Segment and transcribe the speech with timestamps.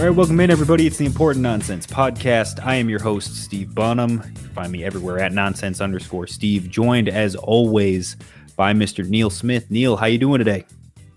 [0.00, 0.86] All right, welcome in, everybody.
[0.86, 2.64] It's the Important Nonsense Podcast.
[2.64, 4.12] I am your host, Steve Bonham.
[4.12, 8.16] You can find me everywhere at nonsense underscore Steve, joined as always
[8.56, 9.06] by Mr.
[9.06, 9.70] Neil Smith.
[9.70, 10.64] Neil, how you doing today?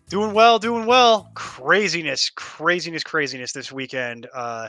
[0.09, 1.31] Doing well, doing well.
[1.33, 4.27] Craziness, craziness, craziness this weekend.
[4.33, 4.67] Uh,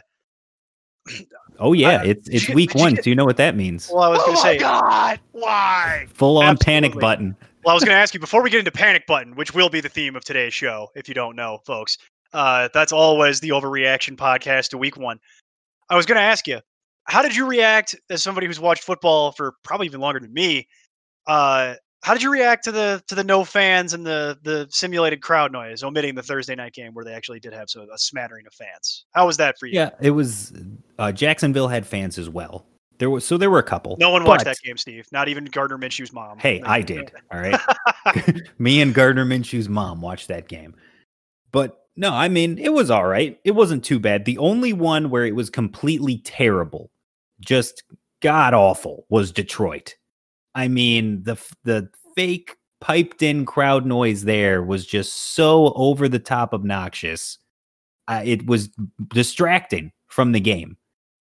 [1.61, 2.95] Oh yeah, Uh, it's it's week you one.
[2.95, 3.89] get- Do you know what that means?
[3.93, 5.21] well, I was going to say, God!
[5.31, 6.07] why?
[6.15, 7.37] Full on panic button.
[7.65, 9.69] Well, I was going to ask you before we get into panic button, which will
[9.69, 10.89] be the theme of today's show.
[10.97, 11.97] If you don't know, folks,
[12.35, 15.19] uh, that's always the overreaction podcast to week one.
[15.89, 16.61] I was going to ask you,
[17.05, 20.69] how did you react as somebody who's watched football for probably even longer than me?
[21.27, 25.23] Uh, how did you react to the to the no fans and the the simulated
[25.23, 28.47] crowd noise, omitting the Thursday night game where they actually did have so, a smattering
[28.47, 29.07] of fans?
[29.13, 29.75] How was that for you?
[29.75, 30.53] Yeah, it was.
[30.99, 32.67] Uh, Jacksonville had fans as well.
[32.99, 33.97] There was so there were a couple.
[33.99, 35.07] No one watched but- that game, Steve.
[35.13, 36.39] Not even Gardner Minshew's mom.
[36.39, 37.11] Hey, I did.
[37.33, 37.61] All right.
[38.59, 40.75] Me and Gardner Minshew's mom watched that game.
[41.53, 43.39] But no, I mean, it was all right.
[43.45, 44.25] It wasn't too bad.
[44.25, 46.91] The only one where it was completely terrible,
[47.41, 47.85] just
[48.21, 49.95] god awful, was Detroit.
[50.55, 56.19] I mean, the the fake piped in crowd noise there was just so over the
[56.19, 57.39] top obnoxious.
[58.09, 58.71] Uh, it was
[59.09, 60.77] distracting from the game.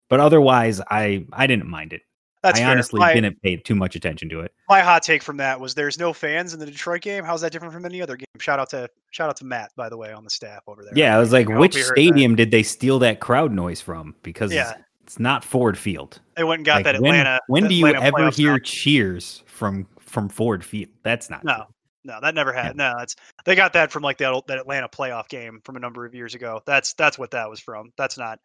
[0.09, 2.01] But otherwise, I I didn't mind it.
[2.43, 2.71] That's I fair.
[2.71, 4.53] honestly my, didn't pay too much attention to it.
[4.69, 7.23] my hot take from that was there's no fans in the Detroit game.
[7.23, 8.25] How's that different from any other game?
[8.39, 10.91] Shout out to shout out to Matt, by the way, on the staff over there.
[10.93, 14.13] Yeah, I was like, hope which stadium did they steal that crowd noise from?
[14.23, 14.73] Because Yeah.
[15.03, 16.19] it's not Ford Field.
[16.35, 17.39] They went and got Like, that Atlanta.
[17.47, 20.89] When that do you Atlanta ever hear cheers from from Ford Field?
[21.03, 21.67] That's not No,
[22.03, 22.75] no, that never had.
[22.75, 23.15] No, that's
[23.45, 26.35] they got that from like that that Atlanta playoff game from a number of years
[26.35, 26.61] ago.
[26.65, 27.93] That's that's what that was from.
[27.97, 28.39] That's not.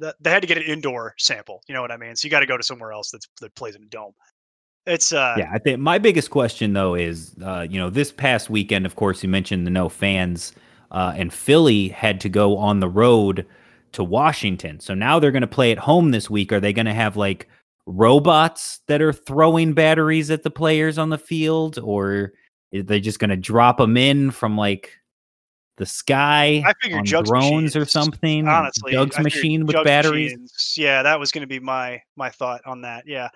[0.00, 1.62] That they had to get an indoor sample.
[1.68, 2.16] You know what I mean?
[2.16, 4.12] So you got to go to somewhere else that's that plays in a dome.
[4.86, 8.50] It's uh Yeah, I think my biggest question though is, uh, you know, this past
[8.50, 10.52] weekend, of course, you mentioned the no fans,
[10.90, 13.46] uh, and Philly had to go on the road
[13.92, 14.80] to Washington.
[14.80, 16.52] So now they're going to play at home this week.
[16.52, 17.48] Are they going to have like
[17.86, 22.32] robots that are throwing batteries at the players on the field, or
[22.74, 24.99] are they just going to drop them in from like
[25.80, 28.46] the sky I figured drones or something?
[28.46, 30.32] honestly Jugs I machine with Jugs batteries.
[30.32, 30.74] machines.
[30.76, 33.04] Yeah, that was going to be my my thought on that.
[33.06, 33.28] Yeah.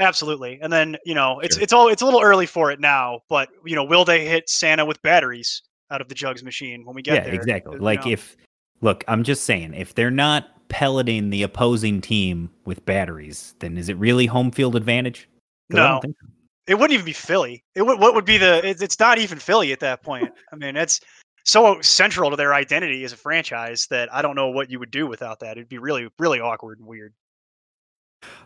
[0.00, 0.58] Absolutely.
[0.60, 1.62] And then, you know, it's Sure.
[1.62, 4.48] it's all it's a little early for it now, but you know, will they hit
[4.48, 5.62] Santa with batteries
[5.92, 7.34] out of the Jugs machine when we get yeah, there?
[7.34, 7.78] Yeah, exactly.
[7.78, 8.12] Like know?
[8.12, 8.36] if
[8.80, 13.88] look, I'm just saying, if they're not pelleting the opposing team with batteries, then is
[13.88, 15.28] it really home field advantage?
[15.70, 16.10] 'Cause I don't No.
[16.10, 16.28] so.
[16.66, 17.62] it wouldn't even be Philly.
[17.76, 20.32] It would what would be the it's, it's not even Philly at that point.
[20.52, 20.98] I mean, it's
[21.44, 24.90] so central to their identity as a franchise that I don't know what you would
[24.90, 25.52] do without that.
[25.52, 27.12] It'd be really really awkward and weird.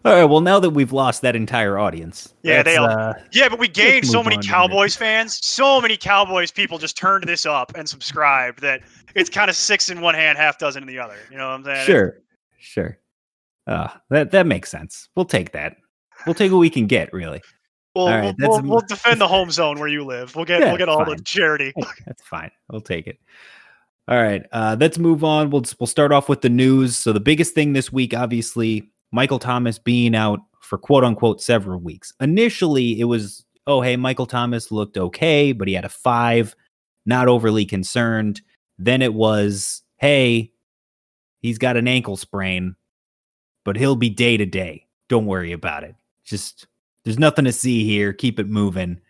[0.04, 0.24] All right.
[0.24, 3.68] Well, now that we've lost that entire audience, Yeah, they all- uh, Yeah, but we
[3.68, 5.38] gained so many on to the Cowboys fans.
[5.46, 8.82] So many Cowboys people just turned this up and subscribed that
[9.14, 11.16] it's kind of six in one hand, half dozen in the other.
[11.30, 11.86] You know what I'm saying?
[11.86, 12.18] sure,
[12.58, 12.98] sure.
[13.68, 15.08] Uh, that that makes sense.
[15.14, 15.76] We'll take that.
[16.26, 17.12] We'll take what we can get.
[17.12, 17.40] Really,
[17.98, 20.36] We'll, right, we'll, we'll, we'll defend the home zone where you live.
[20.36, 21.72] We'll get Yeah, we'll get all the charity.
[22.06, 22.52] That's fine.
[22.70, 23.18] We'll take it.
[24.06, 24.44] All right.
[24.52, 25.50] Uh, let's move on.
[25.50, 26.96] We'll we'll start off with the news.
[26.96, 31.80] So the biggest thing this week, obviously, Michael Thomas being out for quote unquote several
[31.80, 32.12] weeks.
[32.20, 36.54] Initially, it was oh hey, Michael Thomas looked okay, but he had a five,
[37.04, 38.42] not overly concerned.
[38.78, 40.52] Then it was hey,
[41.40, 42.76] he's got an ankle sprain,
[43.64, 44.86] but he'll be day to day.
[45.08, 45.96] Don't worry about it.
[46.24, 46.68] Just
[47.08, 48.12] there's nothing to see here.
[48.12, 49.00] Keep it moving.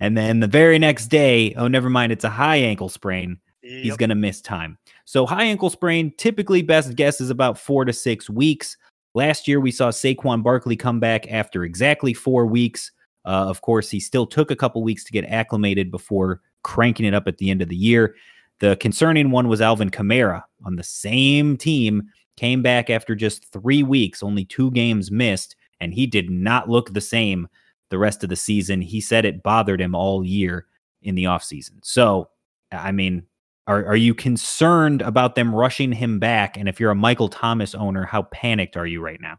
[0.00, 3.38] And then the very next day, oh, never mind, it's a high ankle sprain.
[3.60, 4.78] He's going to miss time.
[5.04, 8.78] So, high ankle sprain, typically best guess is about four to six weeks.
[9.14, 12.90] Last year, we saw Saquon Barkley come back after exactly four weeks.
[13.26, 17.12] Uh, of course, he still took a couple weeks to get acclimated before cranking it
[17.12, 18.14] up at the end of the year.
[18.60, 22.04] The concerning one was Alvin Kamara on the same team,
[22.38, 26.92] came back after just three weeks, only two games missed, and he did not look
[26.92, 27.48] the same
[27.90, 28.80] the rest of the season.
[28.80, 30.66] He said it bothered him all year
[31.02, 31.72] in the offseason.
[31.82, 32.30] So,
[32.72, 33.24] I mean,
[33.66, 36.56] are, are you concerned about them rushing him back?
[36.56, 39.36] And if you're a Michael Thomas owner, how panicked are you right now?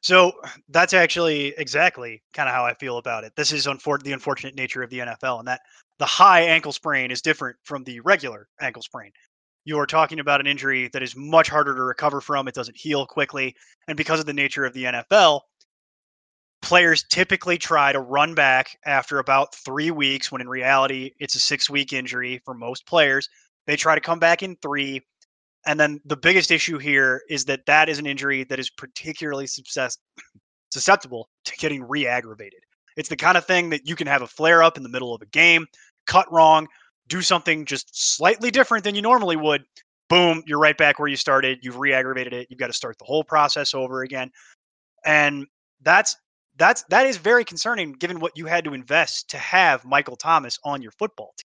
[0.00, 0.32] So
[0.68, 3.32] that's actually exactly kind of how I feel about it.
[3.36, 5.60] This is unfor- the unfortunate nature of the NFL, and that
[5.98, 9.10] the high ankle sprain is different from the regular ankle sprain.
[9.64, 12.46] you're talking about an injury that is much harder to recover from.
[12.46, 13.54] It doesn't heal quickly.
[13.88, 15.40] And because of the nature of the NFL,
[16.68, 21.40] players typically try to run back after about three weeks, when in reality, it's a
[21.40, 23.26] six week injury for most players.
[23.66, 25.00] They try to come back in three.
[25.66, 29.46] And then the biggest issue here is that that is an injury that is particularly
[29.46, 29.96] success-
[30.70, 32.60] susceptible to getting re aggravated.
[32.98, 35.14] It's the kind of thing that you can have a flare up in the middle
[35.14, 35.66] of a game,
[36.06, 36.68] cut wrong,
[37.06, 39.64] do something just slightly different than you normally would.
[40.10, 41.60] Boom, you're right back where you started.
[41.62, 42.48] You've re aggravated it.
[42.50, 44.30] You've got to start the whole process over again.
[45.06, 45.46] And
[45.80, 46.14] that's
[46.58, 50.58] that's that is very concerning given what you had to invest to have Michael Thomas
[50.64, 51.48] on your football team.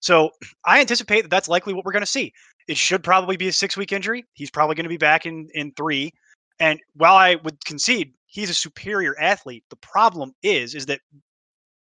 [0.00, 0.30] So
[0.64, 2.32] I anticipate that that's likely what we're going to see.
[2.68, 4.24] It should probably be a six week injury.
[4.34, 6.12] He's probably going to be back in in three.
[6.60, 11.00] And while I would concede he's a superior athlete, the problem is is that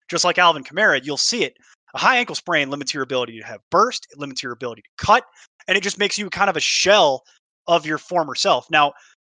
[0.08, 1.56] just like Alvin Kamara, you'll see it.
[1.94, 5.04] A high ankle sprain limits your ability to have burst, it limits your ability to
[5.04, 5.24] cut,
[5.66, 7.24] and it just makes you kind of a shell
[7.66, 8.70] of your former self.
[8.70, 8.92] Now,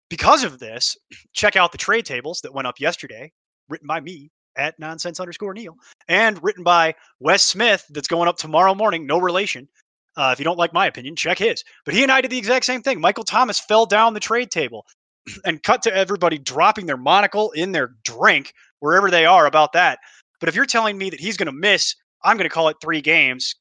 [0.09, 0.97] because of this,
[1.33, 3.31] check out the trade tables that went up yesterday,
[3.69, 5.75] written by me at nonsense underscore Neil,
[6.07, 9.05] and written by Wes Smith, that's going up tomorrow morning.
[9.05, 9.67] No relation.
[10.15, 11.63] Uh, if you don't like my opinion, check his.
[11.85, 12.99] But he and I did the exact same thing.
[12.99, 14.85] Michael Thomas fell down the trade table
[15.45, 19.99] and cut to everybody dropping their monocle in their drink, wherever they are about that.
[20.39, 22.77] But if you're telling me that he's going to miss, I'm going to call it
[22.81, 23.55] three games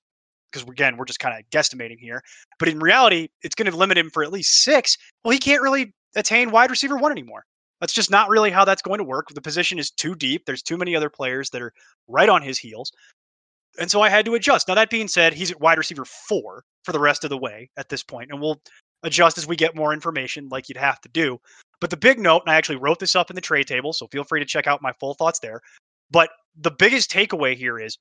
[0.50, 2.22] because again, we're just kind of guesstimating here.
[2.58, 4.96] But in reality, it's going to limit him for at least six.
[5.25, 7.44] Well, he can't really attain wide receiver one anymore.
[7.80, 9.28] That's just not really how that's going to work.
[9.28, 10.44] The position is too deep.
[10.46, 11.72] There's too many other players that are
[12.08, 12.90] right on his heels.
[13.78, 14.68] And so I had to adjust.
[14.68, 17.68] Now, that being said, he's at wide receiver four for the rest of the way
[17.76, 18.60] at this point, and we'll
[19.02, 21.38] adjust as we get more information, like you'd have to do.
[21.80, 24.06] But the big note, and I actually wrote this up in the trade table, so
[24.06, 25.60] feel free to check out my full thoughts there.
[26.10, 27.98] But the biggest takeaway here is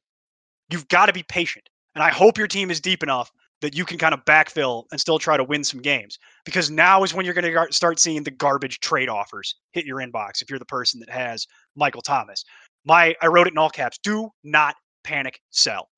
[0.71, 1.67] you've got to be patient.
[1.93, 3.31] And I hope your team is deep enough
[3.61, 7.03] that you can kind of backfill and still try to win some games because now
[7.03, 10.49] is when you're going to start seeing the garbage trade offers hit your inbox if
[10.49, 12.43] you're the person that has Michael Thomas.
[12.85, 15.89] My I wrote it in all caps, do not panic sell.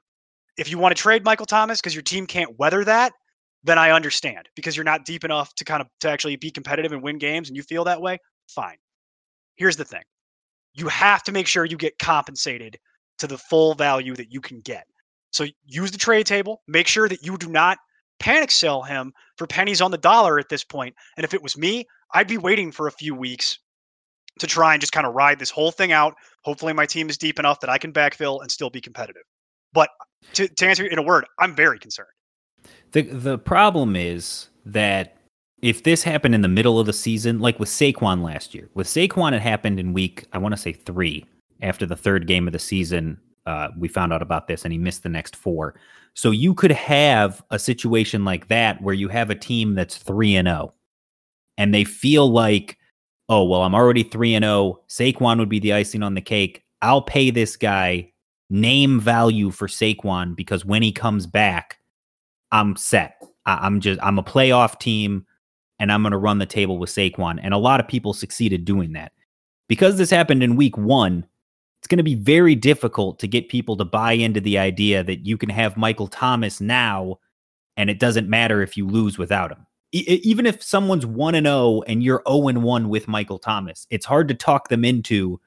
[0.57, 3.13] If you want to trade Michael Thomas because your team can't weather that,
[3.63, 6.91] then I understand because you're not deep enough to kind of to actually be competitive
[6.91, 8.17] and win games and you feel that way,
[8.47, 8.77] fine.
[9.55, 10.03] Here's the thing.
[10.73, 12.77] You have to make sure you get compensated
[13.17, 14.85] to the full value that you can get.
[15.37, 16.63] So use the trade table.
[16.67, 17.77] Make sure that you do not
[18.19, 20.95] panic sell him for pennies on the dollar at this point.
[21.15, 23.59] And if it was me, I'd be waiting for a few weeks
[24.39, 26.15] to try and just kind of ride this whole thing out.
[26.43, 29.21] Hopefully, my team is deep enough that I can backfill and still be competitive.
[29.73, 29.89] But
[30.33, 32.07] to, to answer in a word, I'm very concerned.
[32.93, 35.17] The the problem is that
[35.61, 38.87] if this happened in the middle of the season, like with Saquon last year, with
[38.87, 41.25] Saquon, it happened in week I want to say three
[41.61, 44.77] after the third game of the season uh, we found out about this and he
[44.77, 45.79] missed the next four.
[46.13, 50.35] So you could have a situation like that where you have a team that's 3
[50.35, 50.73] and 0
[51.57, 52.77] and they feel like,
[53.29, 54.81] "Oh, well, I'm already 3 and 0.
[54.89, 56.63] Saquon would be the icing on the cake.
[56.81, 58.11] I'll pay this guy
[58.49, 61.79] name value for Saquon because when he comes back,
[62.51, 63.21] I'm set.
[63.45, 65.25] I- I'm just I'm a playoff team
[65.79, 68.65] and I'm going to run the table with Saquon." And a lot of people succeeded
[68.65, 69.13] doing that.
[69.69, 71.25] Because this happened in week 1,
[71.79, 75.25] it's going to be very difficult to get people to buy into the idea that
[75.25, 77.17] you can have Michael Thomas now
[77.77, 79.65] and it doesn't matter if you lose without him.
[79.93, 83.85] E- even if someone's 1 and 0 and you're 0 and 1 with Michael Thomas,
[83.89, 85.39] it's hard to talk them into,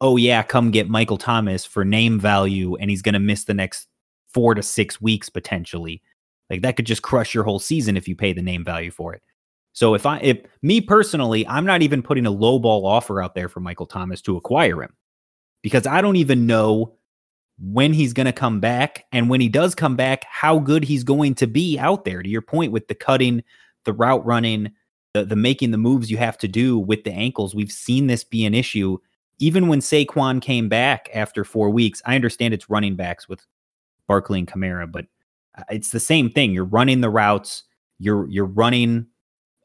[0.00, 3.54] "Oh yeah, come get Michael Thomas for name value and he's going to miss the
[3.54, 3.86] next
[4.32, 6.02] 4 to 6 weeks potentially."
[6.50, 9.14] Like that could just crush your whole season if you pay the name value for
[9.14, 9.22] it.
[9.74, 13.34] So if I if me personally, I'm not even putting a low ball offer out
[13.34, 14.94] there for Michael Thomas to acquire him
[15.64, 16.92] because I don't even know
[17.58, 19.06] when he's going to come back.
[19.12, 22.22] And when he does come back, how good he's going to be out there.
[22.22, 23.42] To your point with the cutting,
[23.84, 24.72] the route running,
[25.14, 28.24] the, the making the moves you have to do with the ankles, we've seen this
[28.24, 28.98] be an issue.
[29.38, 33.40] Even when Saquon came back after four weeks, I understand it's running backs with
[34.06, 35.06] Barkley and Kamara, but
[35.56, 36.52] uh, it's the same thing.
[36.52, 37.62] You're running the routes,
[37.98, 39.06] you're you're running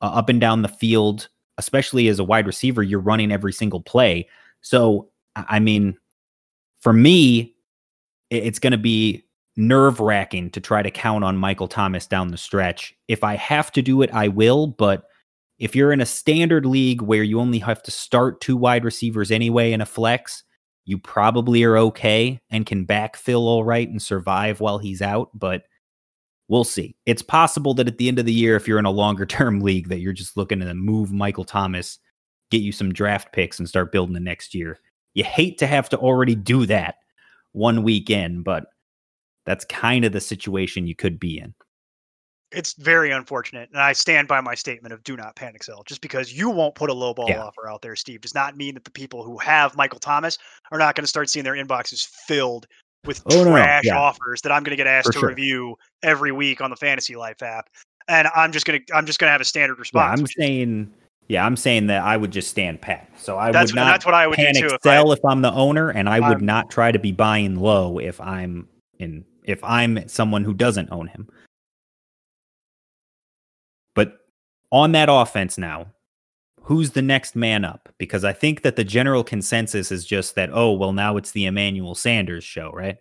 [0.02, 1.28] uh, up and down the field,
[1.58, 4.30] especially as a wide receiver, you're running every single play.
[4.62, 5.98] So I mean,
[6.82, 7.56] for me,
[8.30, 9.24] it's going to be
[9.56, 12.94] nerve wracking to try to count on Michael Thomas down the stretch.
[13.08, 14.68] If I have to do it, I will.
[14.68, 15.04] But
[15.60, 19.32] if you're in a standard league where you only have to start two wide receivers
[19.32, 20.44] anyway in a flex,
[20.86, 25.30] you probably are okay and can backfill all right and survive while he's out.
[25.34, 25.64] But
[26.48, 26.96] we'll see.
[27.06, 29.60] It's possible that at the end of the year, if you're in a longer term
[29.62, 32.00] league, that you're just looking to move Michael Thomas,
[32.50, 34.80] get you some draft picks, and start building the next year.
[35.14, 36.96] You hate to have to already do that
[37.52, 38.66] one week in, but
[39.46, 41.54] that's kind of the situation you could be in.
[42.52, 45.84] It's very unfortunate, and I stand by my statement of do not panic sell.
[45.84, 47.44] Just because you won't put a low ball Yeah.
[47.44, 50.38] offer out there, Steve, does not mean that the people who have Michael Thomas
[50.72, 52.66] are not going to start seeing their inboxes filled
[53.06, 54.00] with Oh, no, no, trash yeah.
[54.00, 55.30] offers that I'm going to get asked For to sure.
[55.30, 57.70] review every week on the Fantasy Life app,
[58.08, 60.20] and I'm just gonna I'm just gonna have a standard Yeah, response.
[60.20, 60.92] I'm saying,
[61.30, 63.10] yeah, I'm saying that I would just stand pat.
[63.18, 65.12] So I That's would not that's what I would do panic too if I- sell
[65.14, 68.20] if I'm the owner, and I would I'm- not try to be buying low if
[68.20, 68.68] I'm
[68.98, 71.30] in if I'm someone who doesn't own him.
[73.96, 74.18] But
[74.72, 75.88] on that offense now,
[76.64, 77.90] who's the next man up?
[77.98, 81.46] Because I think that the general consensus is just that, oh, well, now it's the
[81.46, 82.98] Emmanuel Sanders show, right?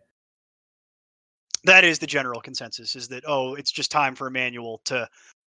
[1.65, 5.07] that is the general consensus is that oh it's just time for Emmanuel to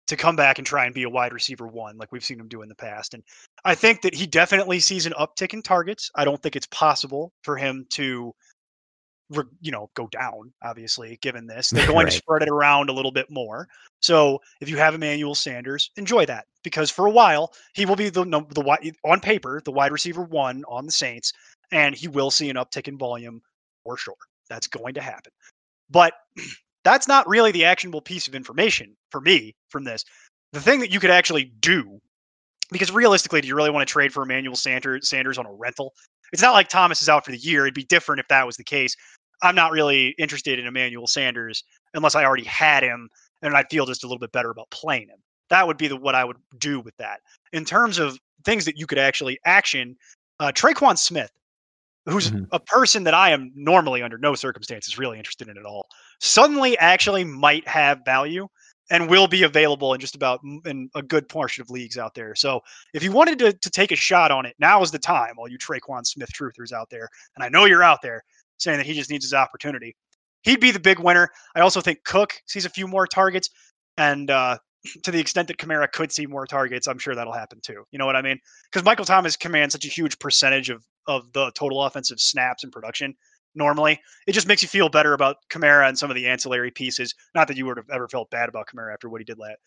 [0.06, 2.48] to come back and try and be a wide receiver one like we've seen him
[2.48, 3.22] do in the past and
[3.64, 6.10] I think that he definitely sees an uptick in targets.
[6.14, 8.32] I don't think it's possible for him to
[9.30, 11.70] re- you know go down obviously given this.
[11.70, 12.12] They're going Right.
[12.12, 13.66] to spread it around a little bit more.
[14.00, 18.08] So if you have Emmanuel Sanders enjoy that because for a while he will be
[18.08, 21.32] the the on paper the wide receiver one on the Saints
[21.72, 23.40] and he will see an uptick in volume
[23.84, 24.14] for sure.
[24.48, 25.32] That's going to happen.
[25.90, 26.12] But
[26.86, 30.04] that's not really the actionable piece of information for me from this.
[30.52, 32.00] The thing that you could actually do,
[32.70, 35.92] because realistically, do you really want to trade for Emmanuel Sanders, on a rental?
[36.32, 37.62] It's not like Thomas is out for the year.
[37.62, 38.94] It'd be different if that was the case.
[39.42, 41.64] I'm not really interested in Emmanuel Sanders
[41.94, 43.08] unless I already had him
[43.42, 45.18] and I feel just a little bit better about playing him.
[45.50, 47.18] That would be the, what I would do with that.
[47.52, 49.96] In terms of things that you could actually action,
[50.38, 51.30] uh, Tre'Quan Smith,
[52.06, 52.46] who's Mhm.
[52.52, 55.86] a person that I am normally under no circumstances really interested in at all,
[56.20, 58.48] suddenly actually might have value
[58.90, 62.34] and will be available in just about in a good portion of leagues out there.
[62.36, 62.60] So
[62.94, 65.34] if you wanted to, to take a shot on it, now is the time.
[65.38, 68.22] All you Tre'Quan Smith truthers out there, and I know you're out there
[68.58, 69.96] saying that he just needs his opportunity.
[70.42, 71.28] He'd be the big winner.
[71.56, 73.50] I also think Cook sees a few more targets,
[73.96, 74.58] and uh,
[75.02, 77.84] to the extent that Kamara could see more targets, I'm sure that'll happen too.
[77.90, 78.38] You know what I mean?
[78.70, 82.72] Because Michael Thomas commands such a huge percentage of of the total offensive snaps and
[82.72, 83.14] production
[83.54, 84.00] normally.
[84.26, 87.14] It just makes you feel better about Kamara and some of the ancillary pieces.
[87.34, 89.58] Not that you would have ever felt bad about Kamara after what he did last.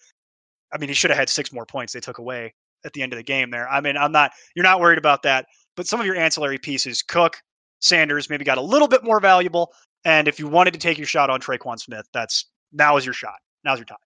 [0.72, 2.54] I mean, he should have had six more points they took away
[2.86, 3.68] at the end of the game there.
[3.70, 5.46] I mean, I'm not you're not worried about that,
[5.76, 7.38] but some of your ancillary pieces, Cook,
[7.80, 9.74] Sanders, maybe got a little bit more valuable.
[10.06, 13.14] And if you wanted to take your shot on Tre'Quan Smith, that's now is your
[13.14, 13.36] shot.
[13.66, 13.98] Now's your time.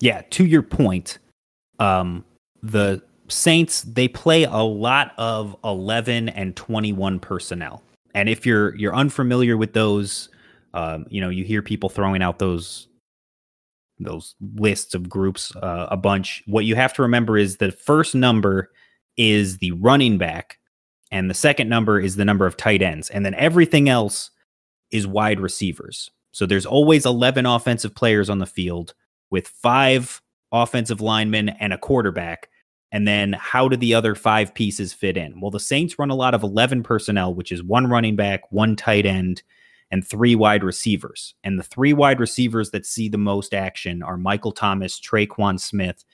[0.00, 1.18] Yeah, to your point,
[1.78, 2.24] um,
[2.62, 7.82] the Saints they play a lot of 11 and 21 personnel.
[8.14, 10.30] And if you're you're unfamiliar with those,
[10.74, 12.88] um, you know, you hear people throwing out those
[14.00, 16.42] those lists of groups uh, a bunch.
[16.46, 18.70] What you have to remember is the first number
[19.16, 20.58] is the running back
[21.12, 24.30] and the second number is the number of tight ends and then everything else
[24.90, 26.10] is wide receivers.
[26.32, 28.94] So there's always 11 offensive players on the field
[29.30, 30.20] with five
[30.52, 32.48] offensive linemen and a quarterback.
[32.92, 35.40] And then how do the other five pieces fit in?
[35.40, 38.74] Well, the Saints run a lot of 11 personnel, which is one running back, one
[38.74, 39.42] tight end,
[39.92, 41.34] and three wide receivers.
[41.44, 46.04] And the three wide receivers that see the most action are Michael Thomas, Tre'Quan Smith,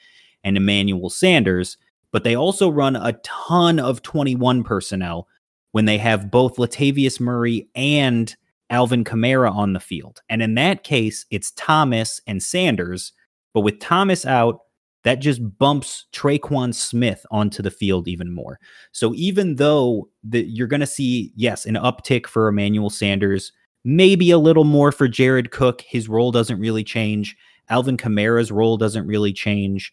[0.44, 1.78] and Emmanuel Sanders.
[2.12, 5.28] But they also run a ton of 21 personnel
[5.72, 8.34] when they have both Latavius Murray and
[8.70, 10.20] Alvin Kamara on the field.
[10.28, 13.12] And in that case, it's Thomas and Sanders.
[13.54, 14.60] But with Thomas out,
[15.04, 18.58] that just bumps Tre'Quan Smith onto the field even more.
[18.90, 23.52] So even though the, you're going to see, yes, an uptick for Emmanuel Sanders,
[23.84, 27.36] maybe a little more for Jared Cook, his role doesn't really change.
[27.68, 29.92] Alvin Kamara's role doesn't really change.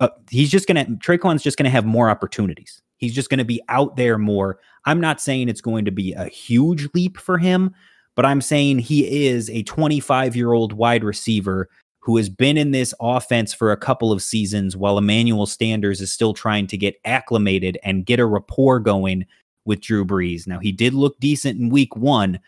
[0.00, 2.80] Uh, he's just going to, Tre'Quan's just going to have more opportunities.
[3.04, 4.58] He's just going to be out there more.
[4.84, 7.74] I'm not saying it's going to be a huge leap for him,
[8.16, 11.68] but I'm saying he is a 25 year old wide receiver
[12.00, 16.12] who has been in this offense for a couple of seasons while Emmanuel Sanders is
[16.12, 19.24] still trying to get acclimated and get a rapport going
[19.64, 20.46] with Drew Brees.
[20.46, 22.40] Now, he did look decent in week one,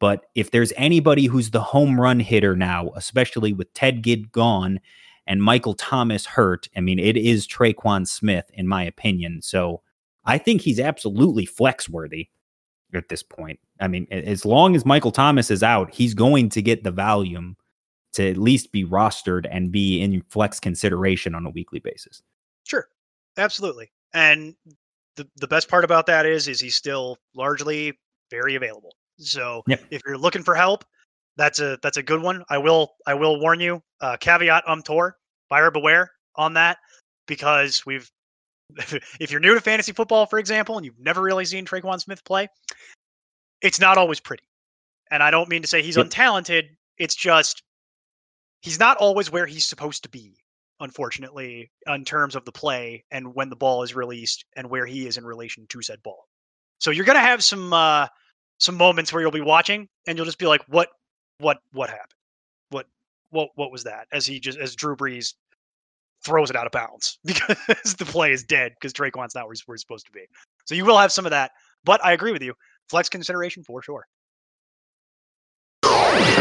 [0.00, 4.80] but if there's anybody who's the home run hitter now, especially with Ted Ginn gone
[5.28, 9.42] and Michael Thomas hurt, I mean, it is Tre'Quan Smith, in my opinion.
[9.42, 9.80] So
[10.24, 12.28] I think he's absolutely flex worthy
[12.94, 13.58] at this point.
[13.80, 17.56] I mean, as long as Michael Thomas is out, he's going to get the volume
[18.14, 22.22] to at least be rostered and be in flex consideration on a weekly basis.
[22.64, 22.88] Sure,
[23.36, 23.90] absolutely.
[24.14, 24.54] And
[25.16, 27.98] the the best part about that is is he's still largely
[28.30, 28.94] very available.
[29.18, 29.84] So Yep.
[29.90, 30.84] if you're looking for help,
[31.36, 32.44] that's a that's a good one.
[32.48, 35.16] I will I will warn you, uh, caveat emptor,
[35.50, 36.78] buyer beware on that
[37.26, 38.08] because we've
[39.20, 42.24] if you're new to fantasy football, for example, and you've never really seen Tre'Quan Smith
[42.24, 42.48] play,
[43.62, 44.44] it's not always pretty.
[45.10, 46.06] And I don't mean to say he's Yep.
[46.06, 46.64] untalented.
[46.98, 47.62] It's just
[48.62, 50.36] he's not always where he's supposed to be,
[50.80, 55.06] unfortunately, in terms of the play and when the ball is released and where he
[55.06, 56.26] is in relation to said ball.
[56.80, 58.08] So you're gonna have some uh,
[58.58, 60.88] some moments where you'll be watching and you'll just be like, what
[61.38, 62.12] what what happened?
[62.70, 62.86] What
[63.30, 64.08] what what was that?
[64.12, 65.34] As he just as Drew Brees
[66.24, 69.62] throws it out of bounds because the play is dead because Tre'Quan's not where he's,
[69.66, 70.22] where he's supposed to be.
[70.64, 71.52] So you will have some of that.
[71.84, 72.54] But I agree with you.
[72.88, 74.06] Flex consideration for sure.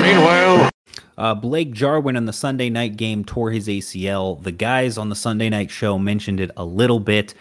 [0.01, 0.69] Meanwhile,
[1.17, 4.41] Uh, Blake Jarwin on the Sunday night game tore his ACL.
[4.41, 7.33] The guys on the Sunday night show mentioned it a little bit.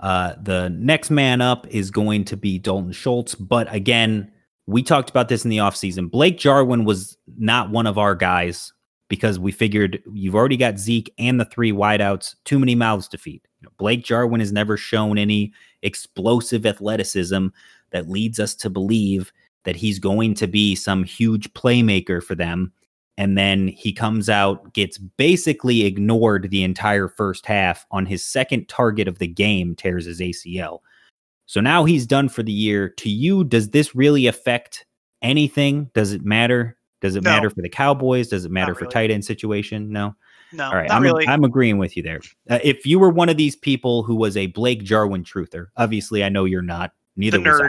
[0.00, 3.34] Uh, the next man up is going to be Dalton Schultz.
[3.34, 4.32] But again,
[4.66, 6.10] we talked about this in the offseason.
[6.10, 8.72] Blake Jarwin was not one of our guys
[9.10, 13.18] because we figured you've already got Zeke and the three wideouts, too many mouths to
[13.18, 13.42] feed.
[13.60, 15.52] You know, Blake Jarwin has never shown any
[15.82, 17.48] explosive athleticism
[17.90, 19.30] that leads us to believe
[19.64, 22.72] that he's going to be some huge playmaker for them
[23.20, 28.66] and then he comes out gets basically ignored the entire first half on his second
[28.66, 30.78] target of the game tears his ACL.
[31.44, 32.88] So now he's done for the year.
[32.88, 34.86] To you does this really affect
[35.20, 35.90] anything?
[35.92, 36.78] Does it matter?
[37.00, 37.30] Does it No.
[37.30, 38.28] matter for the Cowboys?
[38.28, 39.90] Does it matter for tight end situation?
[39.90, 40.14] No.
[40.52, 41.26] No, All right, I'm, really.
[41.28, 42.20] I'm agreeing with you there.
[42.48, 46.24] Uh, if you were one of these people who was a Blake Jarwin truther, obviously
[46.24, 46.90] I know you're not.
[47.16, 47.68] Neither was nerd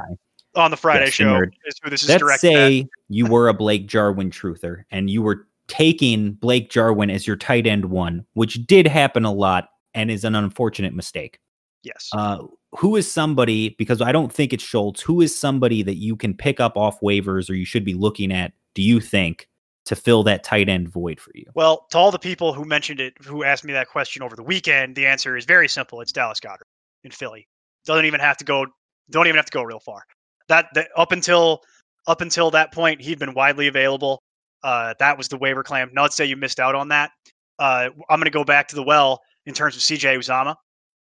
[0.56, 0.60] I.
[0.60, 1.52] on the Friday Yes, show nerd.
[1.66, 2.40] is who this is Let's at.
[2.40, 7.36] say you were a Blake Jarwin truther and you were taking Blake Jarwin as your
[7.36, 11.40] tight end one, which did happen a lot and is an unfortunate mistake.
[11.84, 12.10] Yes.
[12.14, 12.40] Uh,
[12.72, 16.34] who is somebody, because I don't think it's Schultz, who is somebody that you can
[16.34, 19.48] pick up off waivers or you should be looking at, do you think,
[19.86, 21.46] to fill that tight end void for you?
[21.56, 24.44] Well, to all the people who mentioned it, who asked me that question over the
[24.44, 26.02] weekend, the answer is very simple.
[26.02, 26.68] It's Dallas Goedert
[27.04, 27.48] in Philly.
[27.86, 28.68] Doesn't even have to go.
[29.10, 30.04] Don't even have to go real far.
[30.48, 31.62] That, that up until
[32.08, 34.22] up until that point, he'd been widely available.
[34.64, 35.90] Uh, that was the waiver claim.
[35.94, 37.12] Not to say you missed out on that.
[37.60, 40.56] Uh, I'm going to go back to the well in terms of CJ Uzomah.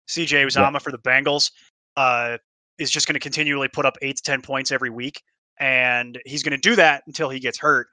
[0.07, 1.51] CJ Uzomah for the Bengals
[1.95, 2.38] uh,
[2.80, 5.21] is just going to continually put up eight to ten points every week,
[5.60, 7.88] and he's going to do that until he gets hurt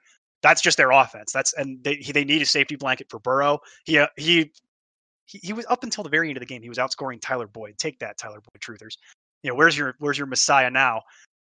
[0.45, 1.31] that's just their offense.
[1.31, 3.59] That's and they they need a safety blanket for Burrow.
[3.83, 4.51] He uh, he
[5.25, 6.61] he he was up until the very end of the game.
[6.61, 7.79] He was outscoring Tyler Boyd.
[7.79, 8.97] Take that, Tyler Boyd, truthers.
[9.41, 11.01] You know where's your where's your Messiah now?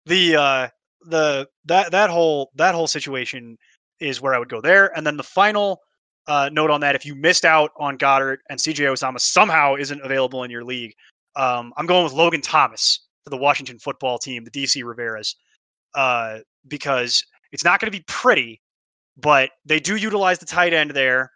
[0.06, 0.68] The uh
[1.02, 3.58] the that that whole that whole situation
[4.00, 4.96] is where I would go there.
[4.96, 5.80] And then the final
[6.26, 10.00] uh, note on that: if you missed out on Goedert and CJ Uzomah somehow isn't
[10.02, 10.94] available in your league,
[11.36, 15.34] um, I'm going with Logan Thomas for the Washington football team, the DC Riveras,
[15.96, 18.60] uh, because it's not going to be pretty
[19.16, 21.32] but they do utilize the tight end there.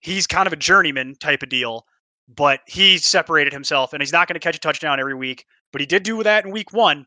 [0.00, 1.86] He's kind of a journeyman type of deal,
[2.28, 5.44] but he separated himself and he's not going to catch a touchdown every week.
[5.72, 7.06] But he did do that in week one,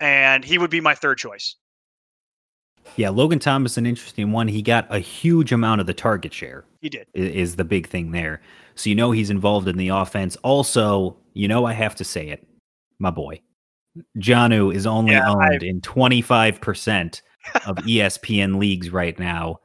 [0.00, 1.54] and he would be my third choice.
[2.96, 4.48] Yeah, Logan Thomas, an interesting one.
[4.48, 6.64] He got a huge amount of the target share.
[6.80, 7.06] He did.
[7.14, 8.40] is the big thing there.
[8.74, 10.36] So you know he's involved in the offense.
[10.42, 12.46] Also, you know I have to say it,
[12.98, 13.40] my boy.
[14.18, 17.22] Jonnu is only Yeah, I- owned in 25%
[17.66, 19.58] of ESPN leagues right now.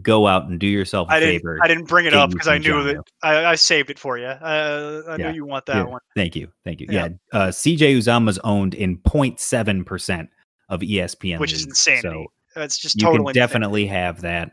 [0.00, 1.40] Go out and do yourself a I didn't.
[1.40, 1.58] favor.
[1.62, 4.16] I didn't bring it up because I knew John that I, I saved it for
[4.16, 4.24] you.
[4.26, 6.00] Uh, I Yeah, knew you want that Yeah, one.
[6.16, 6.48] Thank you.
[6.64, 6.86] Thank you.
[6.90, 7.08] Yeah.
[7.32, 10.28] Uh, CJ Uzomah's owned in 0.7%
[10.70, 12.00] of ESPN Which is insane.
[12.00, 13.26] So That's just you total.
[13.26, 14.52] can definitely have that.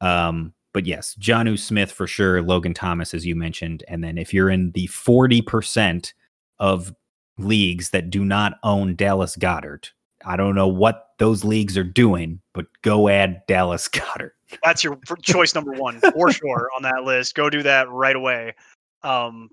[0.00, 3.84] Um, but yes, Jonnu Smith for sure, Logan Thomas, as you mentioned.
[3.88, 6.12] And then if you're in the 40%
[6.60, 6.94] of
[7.38, 9.90] leagues that do not own Dallas Goedert,
[10.24, 14.32] I don't know what those leagues are doing, but go add Dallas Goedert.
[14.62, 17.34] That's your choice number one for sure on that list.
[17.34, 18.54] Go do that right away.
[19.02, 19.50] Um,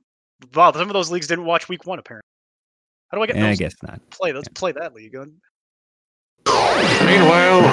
[0.54, 2.28] wow, some of those leagues didn't watch week one apparently.
[3.10, 4.02] How do I get Eh, I guess not.
[4.10, 4.34] Play.
[4.34, 5.16] Let's play that league.
[6.46, 7.73] Meanwhile,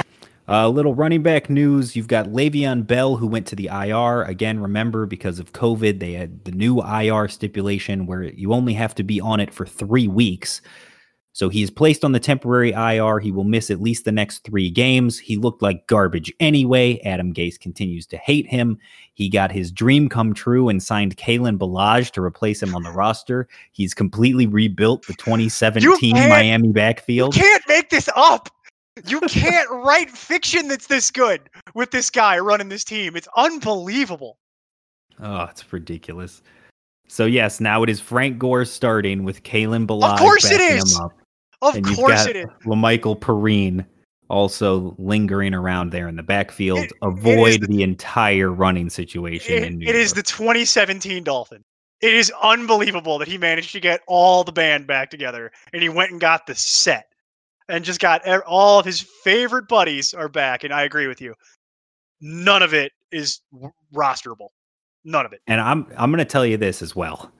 [0.53, 1.95] A little running back news.
[1.95, 4.23] You've got Le'Veon Bell, who went to the IR.
[4.23, 8.93] Again, remember, because of COVID, they had the new IR stipulation where you only have
[8.95, 10.61] to be on it for three weeks.
[11.31, 13.19] So he is placed on the temporary IR.
[13.19, 15.17] He will miss at least the next three games.
[15.17, 16.99] He looked like garbage anyway.
[17.05, 18.77] Adam Gase continues to hate him.
[19.13, 22.91] He got his dream come true and signed Kalen Ballage to replace him on the
[22.91, 23.47] roster.
[23.71, 27.37] He's completely rebuilt the 2017 Miami backfield.
[27.37, 28.49] You can't make this up.
[29.07, 31.41] You can't write fiction that's this good
[31.73, 33.15] with this guy running this team.
[33.15, 34.37] It's unbelievable.
[35.19, 36.41] Oh, it's ridiculous.
[37.07, 40.17] So yes, now it is Frank Gore starting with Kalen Ballage.
[40.17, 40.61] course it
[40.99, 41.11] up.
[41.61, 42.45] Of and course got it is.
[42.65, 43.85] Lamical Perine
[44.29, 46.79] also lingering around there in the backfield.
[46.79, 49.55] It- it is Avoid the- the, entire running situation.
[49.55, 51.63] It- in New it is the 2017 Dolphin.
[51.99, 55.89] It is unbelievable that he managed to get all the band back together and he
[55.89, 57.10] went and got the set
[57.71, 60.63] and just got all of his favorite buddies are back.
[60.63, 61.33] And I agree with you.
[62.19, 63.41] None of it is
[63.93, 64.49] rosterable.
[65.03, 65.41] None of it.
[65.47, 67.31] And I'm I'm going to tell you this as well.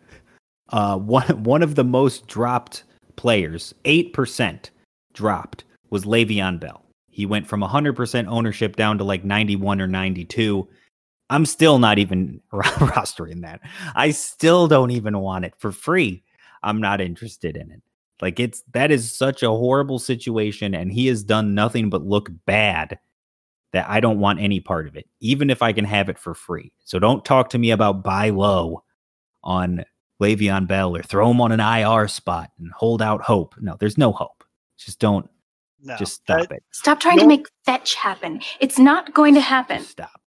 [0.69, 2.83] Uh, one one of the most dropped
[3.17, 4.71] players, eight percent
[5.13, 6.83] dropped, was Le'Veon Bell.
[7.09, 10.67] He went from 100% ownership down to like 91 or 92.
[11.29, 13.59] I'm still not even rostering that.
[13.95, 16.23] I still don't even want it for free.
[16.63, 17.81] I'm not interested in it.
[18.21, 22.29] Like it's that is such a horrible situation, and he has done nothing but look
[22.45, 22.99] bad
[23.73, 26.33] that I don't want any part of it, even if I can have it for
[26.33, 26.71] free.
[26.83, 28.83] So don't talk to me about buy low
[29.43, 29.83] on
[30.21, 33.55] Le'Veon Bell or throw him on an IR spot and hold out hope.
[33.59, 34.43] No, there's no hope.
[34.77, 35.27] Just don't.
[35.83, 35.95] No.
[35.97, 36.63] Just stop That- it.
[36.71, 37.23] Stop trying No.
[37.23, 38.41] to make fetch happen.
[38.59, 39.81] It's not going to happen.
[39.81, 40.21] Stop.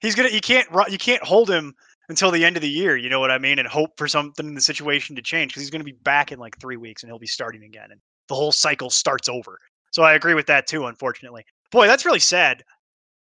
[0.00, 0.28] He's gonna.
[0.28, 0.68] You can't.
[0.90, 1.74] You can't hold him
[2.08, 2.96] until the end of the year.
[2.96, 3.58] You know what I mean?
[3.58, 6.38] And hope for something in the situation to change because he's gonna be back in
[6.38, 9.58] like three weeks and he'll be starting again, and the whole cycle starts over.
[9.90, 10.86] So I agree with that too.
[10.86, 12.64] Unfortunately, boy, that's really sad.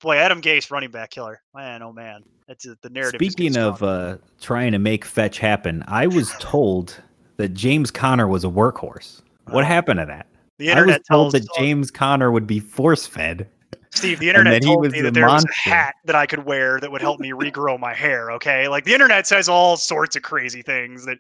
[0.01, 1.41] Boy, Adam Gase, running back killer.
[1.55, 3.19] Man, oh man, that's the narrative.
[3.19, 7.01] Speaking of uh, trying to make fetch happen, I was told
[7.37, 9.23] that James Conner was a workhorse.
[9.49, 10.27] What happened to that?
[10.59, 13.49] the I was internet told tells that James Conner would be force fed.
[13.95, 16.91] Steve, the internet told me that there was a hat that I could wear that
[16.91, 18.31] would help me regrow my hair.
[18.33, 21.19] Okay, like the internet says all sorts of crazy things that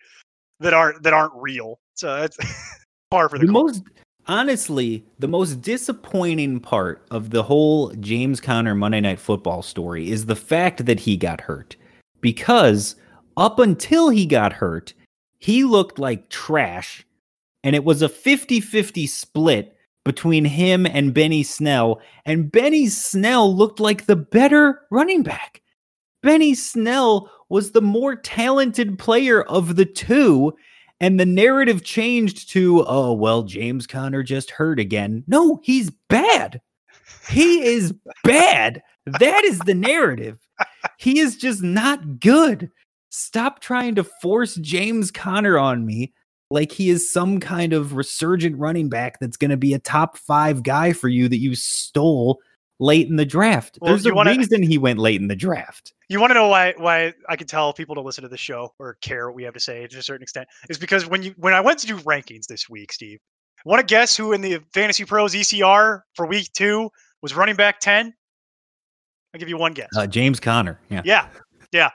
[0.60, 1.78] that aren't that aren't real.
[1.94, 2.36] So it's
[3.10, 3.82] par for the, The most
[4.26, 10.26] honestly, the most disappointing part of the whole James Conner Monday Night Football story is
[10.26, 11.76] the fact that he got hurt.
[12.20, 12.96] Because
[13.36, 14.94] up until he got hurt,
[15.38, 17.06] he looked like trash,
[17.62, 19.73] and it was a 50 50 split
[20.04, 25.62] between him and Benny Snell, and Benny Snell looked like the better running back.
[26.22, 30.54] Benny Snell was the more talented player of the two,
[31.00, 35.24] and the narrative changed to, oh, well, James Conner just hurt again.
[35.26, 36.60] No, he's bad.
[37.28, 38.82] He is bad.
[39.06, 40.38] That is the narrative.
[40.98, 42.70] He is just not good.
[43.10, 46.12] Stop trying to force James Conner on me
[46.54, 50.16] like he is some kind of resurgent running back that's going to be a top
[50.16, 52.40] five guy for you that you stole
[52.78, 53.78] late in the draft.
[53.80, 55.92] Well, There's a wanna- reason he went late in the draft.
[56.08, 58.72] You want to know why why I can tell people to listen to the show
[58.78, 61.34] or care what we have to say to a certain extent is because when you
[61.38, 63.18] when I went to do rankings this week, Steve,
[63.64, 66.90] want to guess who in the Fantasy Pros ECR for week two
[67.22, 68.14] was running back ten?
[69.32, 69.88] I'll give you one guess.
[69.96, 70.78] Uh, James Conner.
[70.90, 71.02] Yeah.
[71.04, 71.26] Yeah,
[71.72, 71.90] yeah.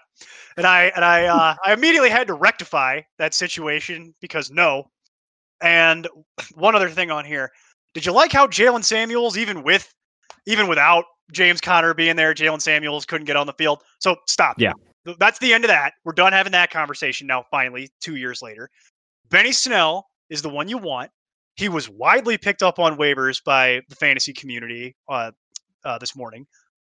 [0.60, 4.90] And I and I uh, I immediately had to rectify that situation because no.
[5.62, 6.08] And
[6.54, 7.50] one other thing on here,
[7.94, 9.94] did you like how Jaylen Samuels, even with
[10.46, 13.82] even without James Conner being there, Jaylen Samuels couldn't get on the field?
[14.00, 14.56] So stop.
[14.60, 14.74] Yeah.
[15.18, 15.94] That's the end of that.
[16.04, 17.46] We're done having that conversation now.
[17.50, 18.70] Finally, two years later,
[19.30, 21.10] Benny Snell is the one you want.
[21.56, 25.32] He was widely picked up on waivers by the fantasy community uh,
[25.84, 26.46] uh, this morning.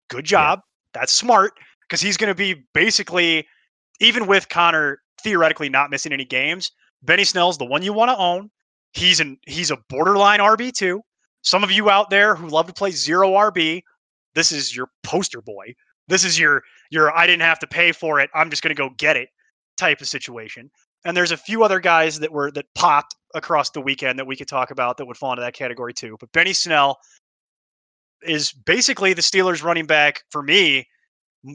[0.08, 0.60] Good job.
[0.92, 1.52] That's smart
[1.88, 3.46] because he's going to be basically,
[4.00, 6.70] even with Conner theoretically not missing any games,
[7.02, 8.50] Benny Snell's the one you want to own.
[8.92, 11.02] He's an he's a borderline RB too.
[11.42, 13.82] Some of you out there who love to play zero RB,
[14.34, 15.74] this is your poster boy.
[16.08, 18.30] This is your your I didn't have to pay for it.
[18.34, 19.28] I'm just going to go get it
[19.76, 20.70] type of situation.
[21.04, 24.36] And there's a few other guys that were that popped across the weekend that we
[24.36, 26.16] could talk about that would fall into that category too.
[26.20, 26.98] But Benny Snell
[28.22, 30.86] is basically the Steelers running back for me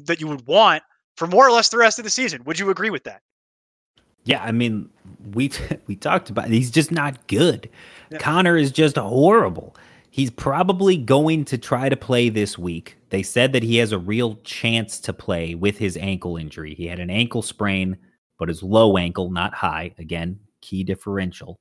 [0.05, 0.83] that you would want
[1.17, 2.43] for more or less the rest of the season.
[2.45, 3.21] Would you agree with that?
[4.23, 4.89] Yeah, I mean,
[5.33, 5.51] we
[5.87, 7.69] we talked about he's just not good.
[8.09, 8.19] Yeah.
[8.19, 9.75] Conner is just horrible.
[10.09, 12.97] He's probably going to try to play this week.
[13.09, 16.73] They said that he has a real chance to play with his ankle injury.
[16.73, 17.97] He had an ankle sprain,
[18.39, 19.93] but his low ankle, not high.
[19.99, 21.59] Again, key differential.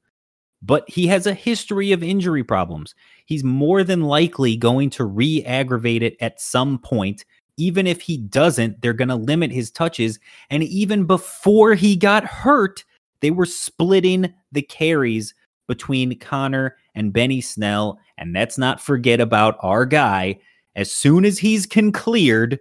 [0.62, 2.95] But he has a history of injury problems.
[3.27, 7.25] He's more than likely going to re aggravate it at some point.
[7.57, 10.19] Even if he doesn't, they're going to limit his touches.
[10.51, 12.85] And even before he got hurt,
[13.21, 15.35] they were splitting the carries
[15.66, 17.99] between Conner and Benny Snell.
[18.19, 20.38] And let's not forget about our guy.
[20.75, 22.59] As soon as he's cleared,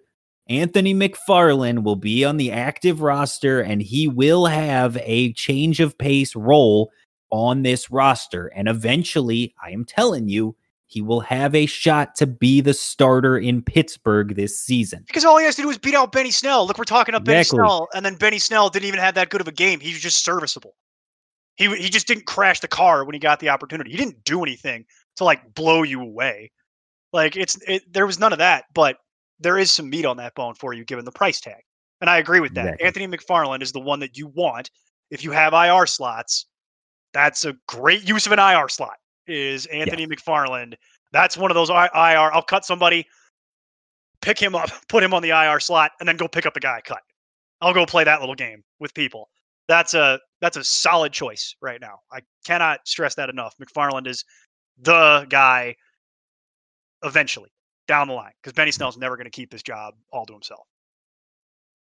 [0.48, 5.98] Anthony McFarland will be on the active roster and he will have a change of
[5.98, 6.92] pace role
[7.32, 8.48] on this roster.
[8.48, 10.56] And eventually, I am telling you,
[10.88, 15.04] he will have a shot to be the starter in Pittsburgh this season.
[15.08, 16.68] Because all he has to do is beat out Benny Snell.
[16.68, 17.58] Look, we're talking about Exactly.
[17.58, 19.80] Benny Snell, and then Benny Snell didn't even have that good of a game.
[19.80, 20.76] He was just serviceable.
[21.56, 23.92] He he just didn't crash the car when he got the opportunity.
[23.92, 26.52] He didn't do anything to like blow you away.
[27.14, 28.98] Like it's it, there was none of that, but
[29.40, 31.64] there is some meat on that bone for you given the price tag.
[32.02, 32.66] And I agree with that.
[32.76, 32.86] Exactly.
[32.86, 34.70] Anthony McFarland is the one that you want
[35.12, 36.46] if you have IR slots.
[37.14, 38.98] That's a great use of an IR slot.
[39.28, 40.76] Is Anthony McFarland?
[41.12, 42.34] That's one of those I- IR.
[42.34, 43.06] I'll cut somebody
[44.26, 46.60] pick him up, put him on the IR slot, and then go pick up the
[46.60, 47.02] guy I cut.
[47.62, 49.30] I'll go play that little game with people.
[49.68, 52.00] That's a that's a solid choice right now.
[52.12, 53.56] I cannot stress that enough.
[53.62, 54.24] McFarland is
[54.80, 55.76] the guy
[57.04, 57.50] eventually
[57.88, 60.68] down the line because Benny Snell's never going to keep this job all to himself.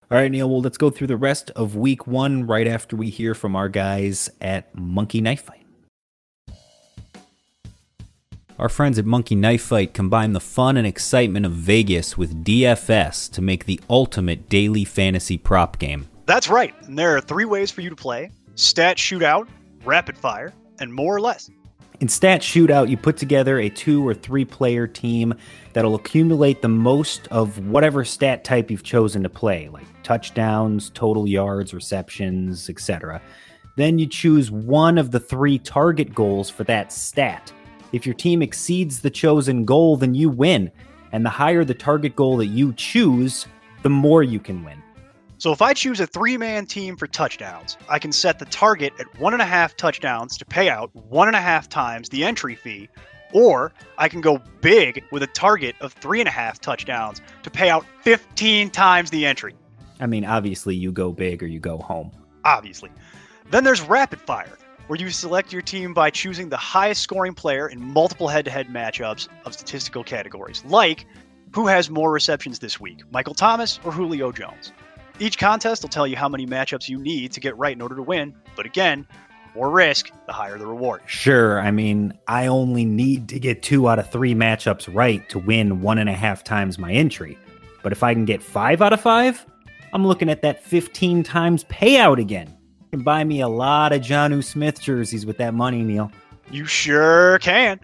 [0.09, 0.49] All right, Neil.
[0.49, 3.69] Well, let's go through the rest of week one right after we hear from our
[3.69, 5.60] guys at Monkey Knife Fight.
[8.59, 13.31] Our friends at Monkey Knife Fight combine the fun and excitement of Vegas with DFS
[13.31, 16.07] to make the ultimate daily fantasy prop game.
[16.25, 16.73] That's right.
[16.83, 19.47] And there are three ways for you to play stat shootout,
[19.83, 21.49] rapid fire, and more or less.
[22.01, 25.35] In Stat Shootout, you put together a two or three player team
[25.73, 31.27] that'll accumulate the most of whatever stat type you've chosen to play, like touchdowns, total
[31.27, 33.21] yards, receptions, etc.
[33.77, 37.53] Then you choose one of the three target goals for that stat.
[37.91, 40.71] If your team exceeds the chosen goal, then you win.
[41.11, 43.47] And the higher the target goal that you choose,
[43.83, 44.81] the more you can win.
[45.37, 48.93] So if I choose a three man team for touchdowns, I can set the target
[48.99, 52.23] at one and a half touchdowns to pay out one and a half times the
[52.23, 52.89] entry fee,
[53.33, 57.49] or I can go big with a target of three and a half touchdowns to
[57.49, 59.55] pay out 15 times the entry.
[59.99, 62.11] I mean, obviously, you go big or you go home.
[62.45, 62.91] Obviously.
[63.49, 64.57] Then there's rapid fire,
[64.91, 68.51] where you select your team by choosing the highest scoring player in multiple head to
[68.51, 71.05] head matchups of statistical categories, like
[71.55, 74.73] who has more receptions this week, Michael Thomas or Julio Jones.
[75.17, 77.95] Each contest will tell you how many matchups you need to get right in order
[77.95, 79.07] to win, but again,
[79.55, 80.99] more risk, the higher the reward.
[81.05, 85.39] Sure, I mean, I only need to get two out of three matchups right to
[85.39, 87.37] win one and a half times my entry.
[87.81, 89.45] But if I can get five out of five,
[89.93, 92.57] I'm looking at that 15 times payout again.
[92.91, 96.11] Can buy me a lot of Jonnu Smith jerseys with that money, Neil.
[96.51, 97.79] You sure can.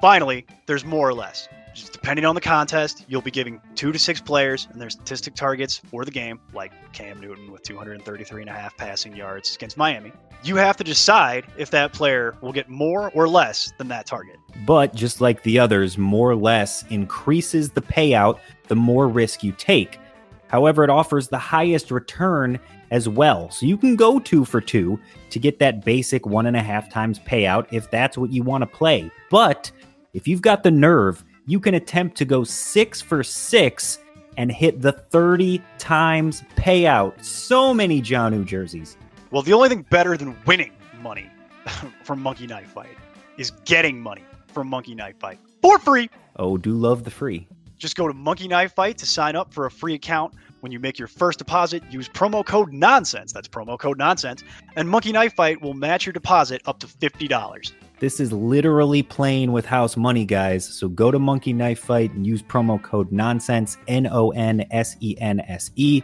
[0.00, 1.48] Finally, there's more or less.
[1.76, 5.36] Just depending on the contest, you'll be giving two to six players and their statistic
[5.36, 9.76] targets for the game, like Cam Newton with 233 and a half passing yards against
[9.76, 10.10] Miami.
[10.42, 14.36] You have to decide if that player will get more or less than that target.
[14.66, 19.52] But just like the others, more or less increases the payout the more risk you
[19.52, 20.00] take.
[20.48, 22.58] However, it offers the highest return
[22.90, 23.50] as well.
[23.50, 24.98] So you can go two for two
[25.30, 28.62] to get that basic one and a half times payout if that's what you want
[28.62, 29.10] to play.
[29.30, 29.70] But
[30.12, 33.98] if you've got the nerve, you can attempt to go six for six
[34.36, 37.22] and hit the 30 times payout.
[37.24, 38.96] So many Jonnu jerseys.
[39.30, 40.72] Well, the only thing better than winning
[41.02, 41.30] money
[42.04, 42.96] from Monkey Knife Fight
[43.38, 46.08] is getting money from Monkey Knife Fight for free.
[46.36, 47.46] Oh, do love the free.
[47.78, 50.34] Just go to Monkey Knife Fight to sign up for a free account.
[50.66, 53.32] When you make your first deposit, use promo code NONSENSE.
[53.32, 54.42] That's promo code NONSENSE.
[54.74, 57.72] And Monkey Knife Fight will match your deposit up to $50.
[58.00, 60.64] This is literally playing with house money, guys.
[60.66, 64.96] So go to Monkey Knife Fight and use promo code NONSENSE, N O N S
[64.98, 66.02] E N S E,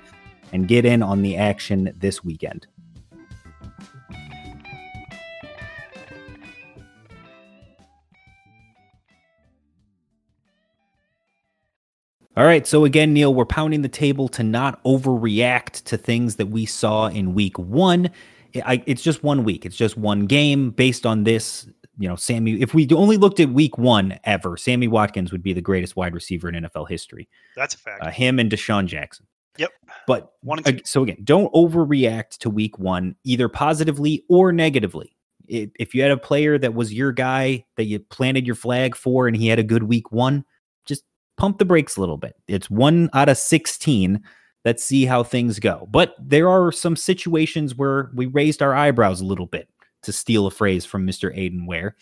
[0.53, 2.69] and get in on the action this weekend.
[12.37, 12.67] All right.
[12.67, 17.09] So again, Neil, we're pounding the table to not overreact to things that we saw
[17.09, 18.11] in week one.
[18.65, 19.67] I, it's just one week.
[19.67, 20.71] It's just one game.
[20.71, 21.67] Based on this,
[21.99, 22.61] you know, Sammy.
[22.61, 26.15] If we only looked at week one ever, Sammy Watkins would be the greatest wide
[26.15, 27.29] receiver in NFL history.
[27.55, 28.03] That's a fact.
[28.03, 29.27] Uh, him and DeSean Jackson.
[29.59, 29.71] Yep.
[30.07, 35.15] But One uh, so again, don't overreact to week one, either positively or negatively.
[35.47, 38.97] It, if you had a player that was your guy that you planted your flag
[38.97, 40.47] for and he had a good week one,
[41.43, 42.37] pump the brakes a little bit.
[42.47, 44.23] It's one out of 16.
[44.65, 45.89] Let's see how things go.
[45.91, 49.69] But there are some situations where we raised our eyebrows a little bit,
[50.03, 51.37] to steal a phrase from Mr.
[51.37, 51.97] Aiden Ware.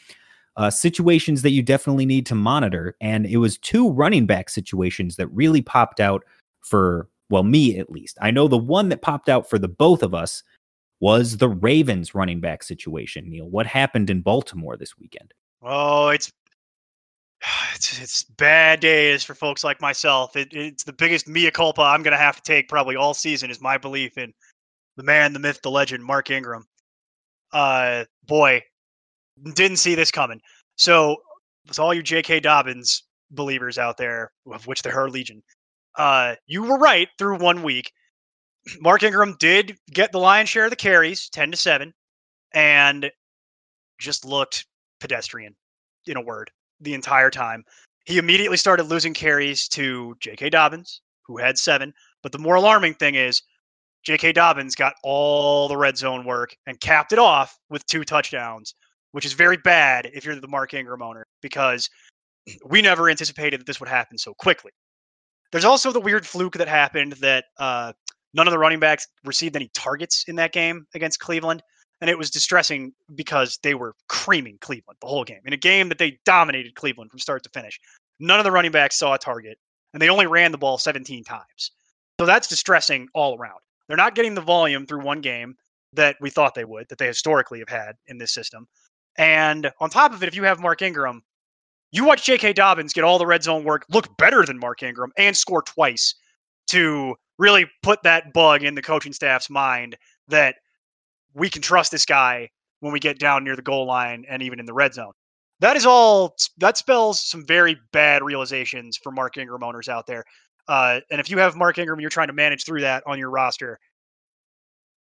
[0.59, 2.97] Uh, situations that you definitely need to monitor.
[3.01, 6.23] And it was two running back situations that really popped out
[6.61, 8.19] for, well, me at least.
[8.21, 10.43] I know the one that popped out for the both of us
[11.01, 13.31] was the Ravens running back situation.
[13.31, 15.33] Neil, what happened in Baltimore this weekend?
[15.63, 16.31] Oh, it's
[17.75, 20.37] it's it's bad days for folks like myself.
[20.37, 23.51] It, it's the biggest mea culpa I'm going to have to take probably all season
[23.51, 24.33] is my belief in
[24.97, 26.65] the man, the myth, the legend, Mark Ingram.
[27.53, 28.63] Uh, boy,
[29.55, 30.41] didn't see this coming.
[30.77, 31.17] So,
[31.73, 32.41] to all you J.K.
[32.41, 35.43] Dobbins believers out there, of which there are legion,
[35.97, 37.93] uh, you were right through one week.
[38.81, 41.93] Mark Ingram did get the lion's share of the carries, ten to seven,
[42.53, 43.11] and
[43.99, 44.67] just looked
[45.01, 45.55] pedestrian,
[46.07, 46.51] in a word
[46.81, 47.65] the entire time.
[48.05, 50.51] He immediately started losing carries to J.K.
[50.51, 51.93] Dobbins, who had seven.
[52.23, 53.43] But the more alarming thing is,
[54.03, 54.33] J.K.
[54.33, 58.75] Dobbins got all the red zone work and capped it off with two touchdowns,
[59.13, 61.89] which is very bad if you're the Mark Ingram owner because
[62.65, 64.73] we never anticipated that this would happen so quickly.
[65.53, 67.93] There's also the weird fluke that happened that uh,
[68.35, 71.63] none of the running backs received any targets in that game against Cleveland.
[72.01, 75.89] And it was distressing because they were creaming Cleveland the whole game in a game
[75.91, 77.79] that they dominated Cleveland from start to finish.
[78.19, 79.59] None of the running backs saw a target,
[79.93, 81.73] and they only ran the ball 17 times.
[82.19, 83.61] So that's distressing all around.
[83.89, 85.57] They're not getting the volume through one game
[85.95, 88.67] that we thought they would, that they historically have had in this system.
[89.19, 91.23] And on top of it, if you have Mark Ingram,
[91.93, 92.53] you watch J.K.
[92.53, 96.15] Dobbins get all the red zone work, look better than Mark Ingram, and score twice
[96.69, 99.97] to really put that bug in the coaching staff's mind
[100.29, 100.57] that
[101.35, 104.59] we can trust this guy when we get down near the goal line and even
[104.59, 105.13] in the red zone.
[105.61, 106.37] That is all.
[106.59, 110.25] That spells some very bad realizations for Mark Ingram owners out there.
[110.69, 113.31] Uh, and if you have Mark Ingram, you're trying to manage through that on your
[113.31, 113.79] roster.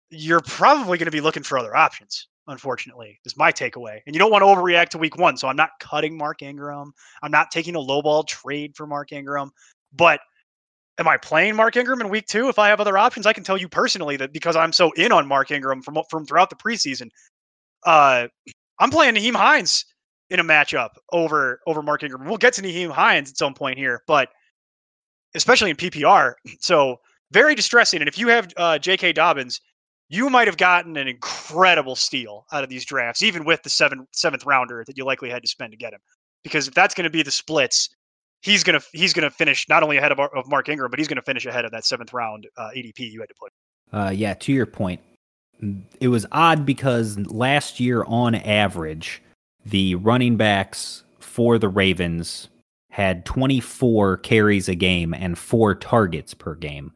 [0.09, 3.99] You're probably going to be looking for other options unfortunately, is my takeaway.
[4.05, 5.37] And you don't want to overreact to week one.
[5.37, 6.91] So I'm not cutting Mark Ingram.
[7.21, 9.51] I'm not taking a lowball trade for Mark Ingram.
[9.93, 10.19] But
[10.99, 12.49] am I playing Mark Ingram in week two?
[12.49, 15.11] If I have other options, I can tell you personally that because I'm so in
[15.11, 17.09] on Mark Ingram from from throughout the preseason,
[17.85, 18.27] uh,
[18.79, 19.85] I'm playing Nyheim Hines
[20.29, 22.25] in a matchup over over Mark Ingram.
[22.25, 24.29] We'll get to Nyheim Hines at some point here, but
[25.33, 26.33] especially in PPR.
[26.59, 26.99] So
[27.31, 28.01] very distressing.
[28.01, 29.13] And if you have uh, J.K.
[29.13, 29.61] Dobbins,
[30.09, 34.07] you might have gotten an incredible steal out of these drafts, even with the seven,
[34.11, 35.99] seventh rounder that you likely had to spend to get him.
[36.43, 37.89] Because if that's going to be the splits,
[38.41, 41.21] he's gonna he's gonna finish not only ahead of, of Mark Ingram, but he's gonna
[41.21, 43.51] finish ahead of that seventh round uh, ADP you had to put.
[43.91, 45.01] Uh, yeah, to your point,
[45.99, 49.21] it was odd because last year, on average,
[49.65, 52.49] the running backs for the Ravens
[52.91, 56.91] had 24 carries a game and four targets per game.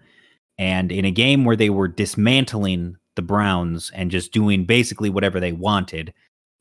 [0.57, 5.39] And in a game where they were dismantling the Browns and just doing basically whatever
[5.39, 6.13] they wanted.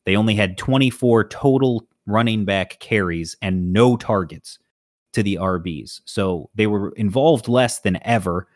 [0.05, 4.59] They only had 24 total running back carries and no targets
[5.13, 6.01] to the RBs.
[6.05, 8.49] So they were involved less than ever.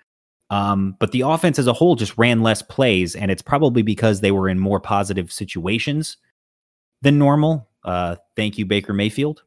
[0.50, 4.20] Um, but the offense as a whole just ran less plays, and it's probably because
[4.20, 6.16] they were in more positive situations
[7.02, 7.68] than normal.
[7.84, 9.42] Uh, thank you, Baker Mayfield,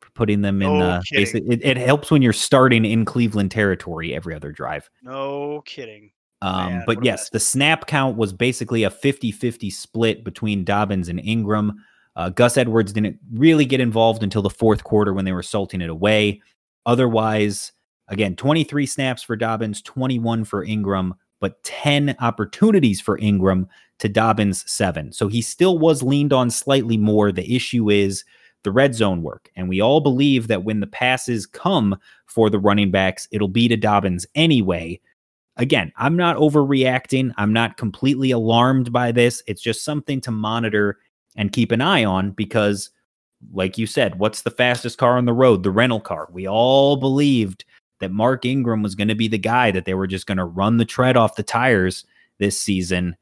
[0.00, 0.78] for putting them in.
[0.78, 4.88] No uh, it, it helps when you're starting in Cleveland territory every other drive.
[5.02, 6.12] No kidding.
[6.40, 11.08] Um, Man, but yes, the snap count was basically a 50 50 split between Dobbins
[11.08, 11.84] and Ingram.
[12.18, 15.80] Uh, Gus Edwards didn't really get involved until the fourth quarter when they were salting
[15.80, 16.42] it away.
[16.84, 17.70] Otherwise,
[18.08, 23.68] again, 23 snaps for Dobbins, 21 for Ingram, but 10 opportunities for Ingram
[24.00, 25.12] to Dobbins' seven.
[25.12, 27.30] So he still was leaned on slightly more.
[27.30, 28.24] The issue is
[28.64, 29.48] the red zone work.
[29.54, 33.68] And we all believe that when the passes come for the running backs, it'll be
[33.68, 35.00] to Dobbins anyway
[35.58, 37.32] again, I'm not overreacting.
[37.36, 39.42] I'm not completely alarmed by this.
[39.46, 40.98] It's just something to monitor
[41.38, 42.90] and keep an eye on because,
[43.52, 45.62] like you said, what's the fastest car on the road?
[45.62, 46.28] The rental car.
[46.30, 47.64] We all believed
[48.00, 50.44] that Mark Ingram was going to be the guy that they were just going to
[50.44, 52.04] run the tread off the tires
[52.38, 53.16] this season.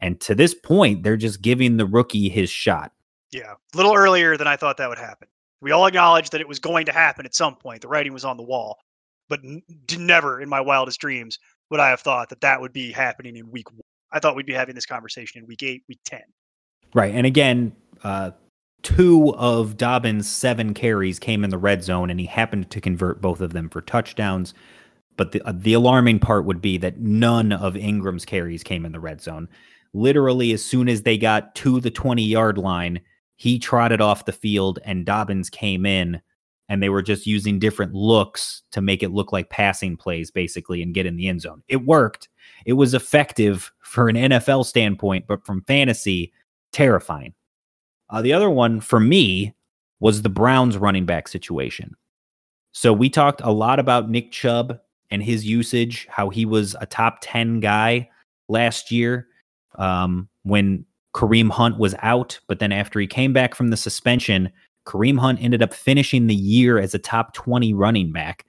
[0.00, 2.92] And to this point, they're just giving the rookie his shot.
[3.32, 5.28] Yeah, a little earlier than I thought that would happen.
[5.60, 7.80] We all acknowledged that it was going to happen at some point.
[7.80, 8.78] The writing was on the wall,
[9.28, 9.62] but n-
[9.98, 11.38] never in my wildest dreams
[11.70, 13.80] would I have thought that that would be happening in week one.
[14.12, 16.20] I thought we'd be having this conversation in week eight, week 10.
[16.96, 17.14] Right.
[17.14, 18.30] And again, uh,
[18.82, 23.20] two of Dobbins' seven carries came in the red zone, and he happened to convert
[23.20, 24.54] both of them for touchdowns.
[25.18, 28.92] But the, uh, the alarming part would be that none of Ingram's carries came in
[28.92, 29.46] the red zone.
[29.92, 33.02] Literally, as soon as they got to the 20 yard line,
[33.36, 36.22] he trotted off the field, and Dobbins came in
[36.70, 40.80] and they were just using different looks to make it look like passing plays basically
[40.80, 41.62] and get in the end zone.
[41.68, 42.30] It worked.
[42.64, 46.32] It was effective for an NFL standpoint, but from fantasy,
[46.72, 47.34] terrifying.
[48.10, 49.54] Uh, the other one for me
[50.00, 51.94] was the Browns running back situation.
[52.72, 54.78] So we talked a lot about Nick Chubb
[55.10, 58.08] and his usage, how he was a top 10 guy
[58.48, 59.28] last year
[59.76, 62.38] um, when Kareem Hunt was out.
[62.48, 64.52] But then after he came back from the suspension,
[64.86, 68.44] Kareem Hunt ended up finishing the year as a top 20 running back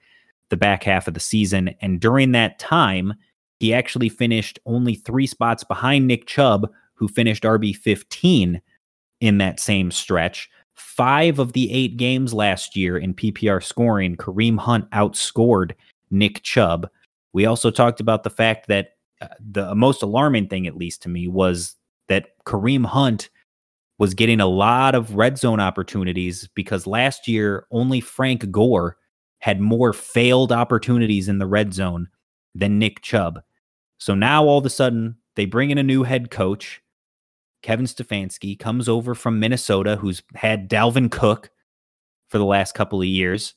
[0.50, 1.74] the back half of the season.
[1.80, 3.14] And during that time,
[3.60, 8.60] he actually finished only three spots behind Nick Chubb, who finished RB 15
[9.20, 10.50] in that same stretch.
[10.74, 15.72] Five of the eight games last year in PPR scoring, Kareem Hunt outscored
[16.10, 16.88] Nick Chubb.
[17.32, 18.90] We also talked about the fact that
[19.20, 21.76] uh, the most alarming thing, at least to me, was
[22.08, 23.30] that Kareem Hunt
[23.98, 28.96] was getting a lot of red zone opportunities because last year only Frank Gore
[29.40, 32.08] had more failed opportunities in the red zone
[32.54, 33.40] than Nick Chubb.
[33.98, 36.80] So now all of a sudden they bring in a new head coach.
[37.62, 41.50] Kevin Stefanski comes over from Minnesota, who's had Dalvin Cook
[42.28, 43.54] for the last couple of years,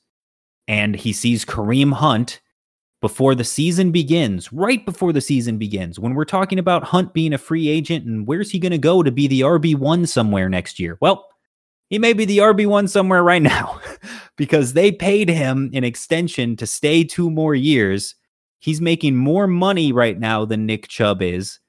[0.68, 2.42] and he sees Kareem Hunt
[3.02, 7.34] before the season begins, right before the season begins, when we're talking about Hunt being
[7.34, 10.80] a free agent and where's he going to go to be the RB1 somewhere next
[10.80, 10.98] year?
[11.02, 11.28] Well,
[11.90, 13.82] he may be the RB1 somewhere right now
[14.38, 18.16] because they paid him an extension to stay two more years.
[18.60, 21.60] He's making more money right now than Nick Chubb is.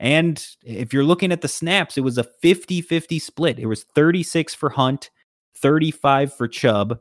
[0.00, 3.58] And if you're looking at the snaps, it was a 50 50 split.
[3.58, 5.10] It was 36 for Hunt,
[5.56, 6.98] 35 for Chubb.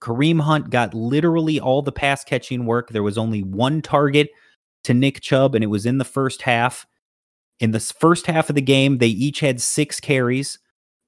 [0.00, 2.90] Kareem Hunt got literally all the pass catching work.
[2.90, 4.28] There was only one target
[4.84, 6.86] to Nick Chubb, and it was in the first half.
[7.58, 10.58] In the first half of the game, they each had six carries.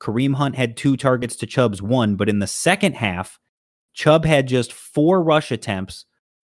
[0.00, 3.38] Kareem Hunt had two targets to Chubb's one, but in the second half,
[3.92, 6.06] Chubb had just four rush attempts,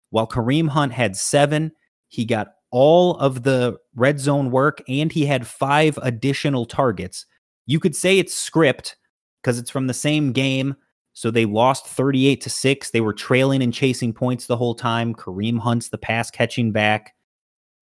[0.09, 1.71] while Kareem Hunt had seven.
[2.07, 7.27] He got all of the red zone work and he had five additional targets.
[7.67, 8.97] You could say it's script
[9.41, 10.75] because it's from the same game.
[11.13, 12.89] So they lost 38 to 6.
[12.89, 15.13] They were trailing and chasing points the whole time.
[15.13, 17.13] Kareem Hunt's the pass catching back.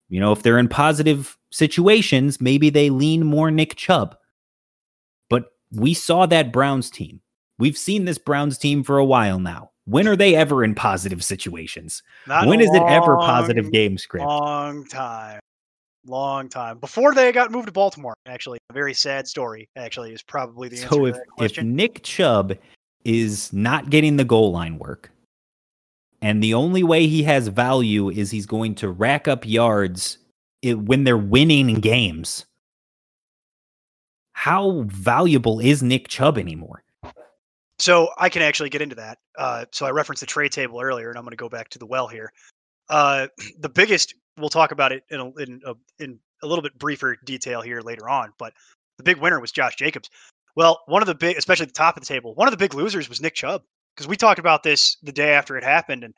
[0.08, 4.16] You know, if they're in positive situations, maybe they lean more Nick Chubb.
[5.28, 7.20] But we saw that Browns team.
[7.58, 9.72] We've seen this Browns team for a while now.
[9.88, 12.02] When are they ever in positive situations?
[12.26, 14.26] Not when is it ever positive game script?
[14.26, 15.40] Long time.
[16.06, 16.78] Long time.
[16.78, 18.58] Before they got moved to Baltimore, actually.
[18.70, 21.16] A very sad story, actually, is probably the answer So to if,
[21.58, 21.64] if.
[21.64, 22.56] Nick Chubb
[23.04, 25.10] is not getting the goal line work,
[26.20, 30.18] and the only way he has value is he's going to rack up yards
[30.62, 32.44] when they're winning games,
[34.32, 36.82] how valuable is Nick Chubb anymore?
[37.78, 39.18] So I can actually get into that.
[39.36, 41.78] Uh, so I referenced the trade table earlier, and I'm going to go back to
[41.78, 42.32] the well here.
[42.88, 43.28] Uh,
[43.60, 47.16] the biggest, we'll talk about it in a, in a, in a little bit briefer
[47.24, 48.52] detail here later on, but
[48.96, 50.10] the big winner was Josh Jacobs.
[50.56, 52.58] Well, one of the big, especially at the top of the table, one of the
[52.58, 53.62] big losers was Nick Chubb
[53.94, 56.14] because we talked about this the day after it happened, and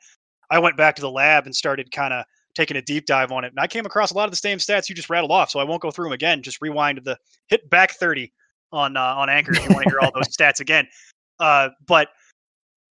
[0.49, 3.43] I went back to the lab and started kind of taking a deep dive on
[3.43, 5.51] it, and I came across a lot of the same stats you just rattled off.
[5.51, 6.41] So I won't go through them again.
[6.41, 8.33] Just rewind to the hit back 30
[8.71, 10.87] on uh, on Anchor if you want to hear all those stats again.
[11.41, 12.09] Uh, but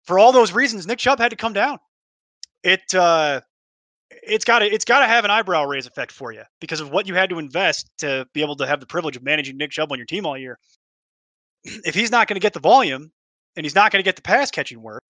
[0.06, 1.78] for all those reasons, Nick Chubb had to come down.
[2.64, 3.42] It uh,
[4.10, 6.92] it's got to it's got to have an eyebrow raise effect for you because of
[6.92, 9.72] what you had to invest to be able to have the privilege of managing Nick
[9.72, 10.58] Chubb on your team all year.
[11.86, 13.12] If he's not going to get the volume,
[13.56, 15.04] and he's not going to get the pass catching work,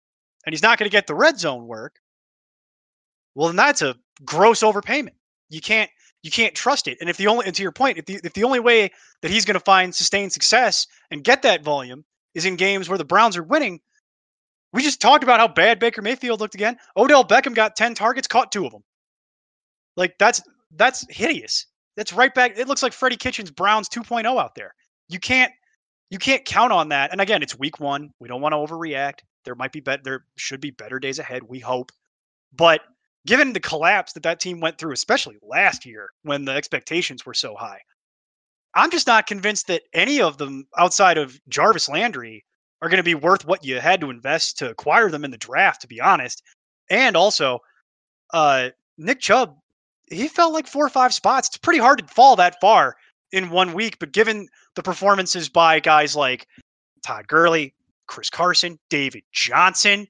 [0.46, 1.96] and he's not going to get the red zone work,
[3.36, 5.14] well, then that's a gross overpayment.
[5.50, 5.90] You can't
[6.24, 6.98] you can't trust it.
[7.00, 9.32] And if the only and to your point, if the if the only way that
[9.32, 13.06] he's going to find sustained success and get that volume is in games where the
[13.06, 13.80] Browns are winning.
[14.72, 16.78] We just talked about how bad Baker Mayfield looked again.
[16.96, 18.84] Odell Beckham got 10 targets, caught two of them.
[19.98, 20.42] Like that's
[20.76, 21.66] that's hideous.
[21.98, 22.58] That's right back.
[22.58, 24.74] It looks like Freddie Kitchens Browns 2.0 out there.
[25.10, 25.52] You can't
[26.10, 27.12] you can't count on that.
[27.12, 28.14] And again, it's week 1.
[28.20, 29.20] We don't want to overreact.
[29.44, 31.92] There might be better there should be better days ahead, we hope.
[32.54, 32.82] But
[33.26, 37.34] given the collapse that that team went through, especially last year when the expectations were
[37.34, 37.82] so high,
[38.76, 42.46] I'm just not convinced that any of them outside of Jarvis Landry
[42.82, 45.38] are going to be worth what you had to invest to acquire them in the
[45.38, 46.44] draft, to be honest.
[46.90, 47.60] And also,
[48.34, 49.58] uh, Nick Chubb,
[50.10, 51.50] he fell like four or five spots.
[51.50, 52.96] It's pretty hard to fall that far
[53.32, 56.48] in one week, but given the performances by guys like
[57.04, 57.74] Todd Gurley,
[58.08, 60.08] Chris Carson, David Johnson,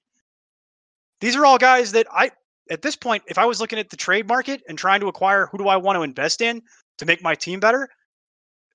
[1.22, 2.32] these are all guys that I,
[2.70, 5.48] at this point, if I was looking at the trade market and trying to acquire
[5.48, 6.62] who do I want to invest in
[6.98, 7.90] to make my team better,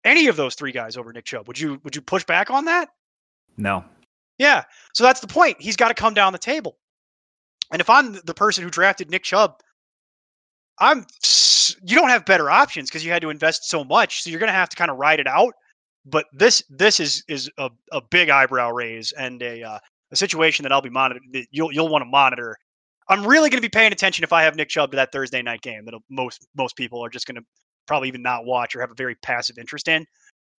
[0.04, 1.46] any of those three guys over Nick Chubb.
[1.48, 2.88] Would you would you push back on that?
[3.56, 3.84] No.
[4.38, 4.62] Yeah.
[4.94, 5.60] So that's the point.
[5.60, 6.76] He's got to come down the table.
[7.72, 9.60] And if I'm the person who drafted Nick Chubb,
[10.78, 11.06] I'm
[11.82, 14.22] you don't have better options because you had to invest so much.
[14.22, 15.54] So you're going to have to kind of ride it out.
[16.04, 19.78] But this this is is a, a big eyebrow raise and a uh,
[20.10, 21.30] a situation that I'll be monitoring.
[21.32, 22.56] That you'll you'll want to monitor.
[23.08, 25.42] I'm really going to be paying attention if I have Nick Chubb to that Thursday
[25.42, 27.44] night game that most most people are just going to
[27.86, 30.06] probably even not watch or have a very passive interest in.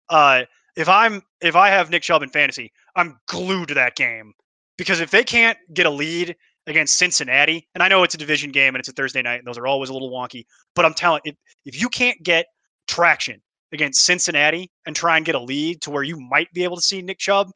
[0.09, 0.43] Uh,
[0.75, 4.33] if I'm if I have Nick Chubb in fantasy, I'm glued to that game
[4.77, 6.35] because if they can't get a lead
[6.67, 9.47] against Cincinnati, and I know it's a division game and it's a Thursday night, and
[9.47, 10.45] those are always a little wonky,
[10.75, 12.45] but I'm telling if if you can't get
[12.87, 16.75] traction against Cincinnati and try and get a lead to where you might be able
[16.75, 17.49] to see Nick Chubb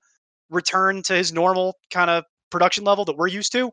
[0.50, 3.72] return to his normal kind of production level that we're used to,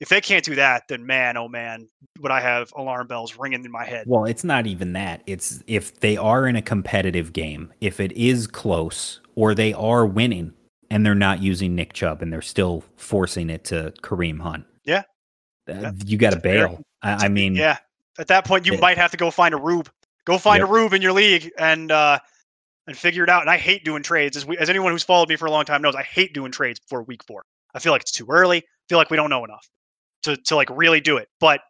[0.00, 1.88] if they can't do that, then man, oh man,
[2.20, 4.04] would I have alarm bells ringing in my head?
[4.06, 5.22] Well, it's not even that.
[5.26, 10.04] It's if they are in a competitive game, if it is close or they are
[10.06, 10.52] winning
[10.90, 14.64] and they're not using Nick Chubb and they're still forcing it to Kareem Hunt.
[14.84, 15.02] Yeah.
[15.68, 15.92] Uh.
[16.04, 16.82] You got to bail.
[17.02, 17.78] I, I mean, yeah,
[18.18, 18.80] at that point, you Yeah.
[18.80, 19.90] might have to go find a rube.
[20.26, 20.68] Go find Yep.
[20.68, 22.18] a rube in your league and uh,
[22.86, 23.40] and figure it out.
[23.42, 24.36] And I hate doing trades.
[24.36, 26.52] As we, as anyone who's followed me for a long time knows, I hate doing
[26.52, 27.42] trades before week four.
[27.74, 28.58] I feel like it's too early.
[28.58, 29.66] I feel like we don't know enough
[30.26, 31.28] to to like really do it.
[31.40, 31.60] But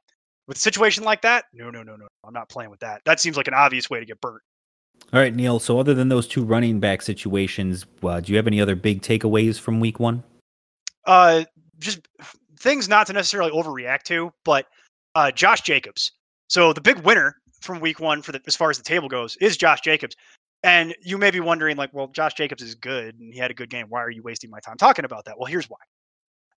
[0.47, 3.03] with a situation like that, no, no, no, no, I'm not playing with that.
[3.05, 4.43] That seems like an obvious way to get burnt.
[5.13, 5.59] All right, Neil.
[5.59, 9.03] So, other than those two running back situations, uh, do you have any other big
[9.03, 10.25] takeaways from week one?
[11.07, 11.45] Uh,
[11.79, 12.01] just
[12.59, 14.67] things not to necessarily overreact to, but
[15.15, 16.13] uh, Josh Jacobs.
[16.49, 19.37] So the big winner from week one for the as far as the table goes
[19.41, 20.17] is Josh Jacobs.
[20.63, 23.55] And you may be wondering, like, well, Josh Jacobs is good and he had a
[23.55, 23.87] good game.
[23.89, 25.39] Why are you wasting my time talking about that?
[25.39, 25.79] Well, here's why.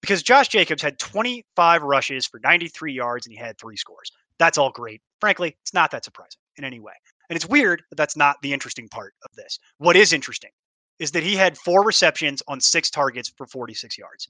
[0.01, 4.11] Because Josh Jacobs had 25 rushes for 93 yards and he had three scores.
[4.37, 5.01] That's all great.
[5.19, 6.93] Frankly, it's not that surprising in any way.
[7.29, 9.59] And it's weird that that's not the interesting part of this.
[9.77, 10.51] What is interesting
[10.99, 14.27] is that he had four receptions on six targets for 46 yards.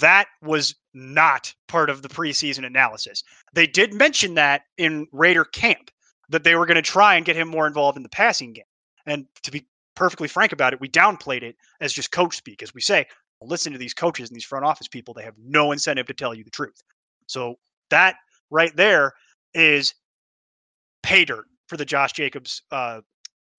[0.00, 3.22] That was not part of the preseason analysis.
[3.54, 5.90] They did mention that in Raider camp
[6.28, 8.64] that they were going to try and get him more involved in the passing game.
[9.06, 12.74] And to be perfectly frank about it, we downplayed it as just coach speak, as
[12.74, 13.06] we say,
[13.42, 15.14] listen to these coaches and these front office people.
[15.14, 16.82] They have no incentive to tell you the truth.
[17.26, 17.56] So
[17.90, 18.16] that
[18.50, 19.12] right there
[19.54, 19.94] is
[21.02, 23.00] pay dirt for the Josh Jacobs uh,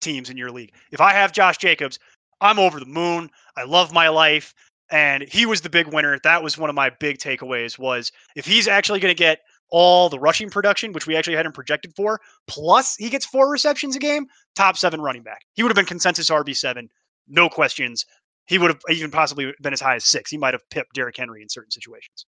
[0.02, 0.74] teams in your league.
[0.92, 2.00] If I have Josh Jacobs,
[2.42, 3.30] I'm over the moon.
[3.56, 4.54] I love my life
[4.90, 6.18] and he was the big winner.
[6.24, 10.08] That was one of my big takeaways was if he's actually going to get all
[10.08, 13.96] the rushing production, which we actually had him projected for, plus he gets four receptions
[13.96, 15.42] a game, top seven running back.
[15.54, 16.88] He would have been consensus RB7,
[17.28, 18.06] no questions.
[18.48, 20.32] He would have even possibly been as high as six.
[20.32, 22.26] He might have pipped Derrick Henry in certain situations.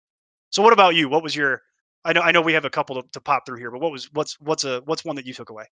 [0.50, 1.10] So what about you?
[1.10, 1.62] What was your
[2.04, 3.92] I know I know we have a couple to, to pop through here, but what
[3.92, 5.66] was what's what's a what's one that you took away?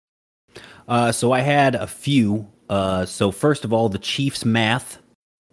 [0.89, 2.49] Uh, so I had a few.
[2.69, 4.99] Uh, so first of all, the Chiefs math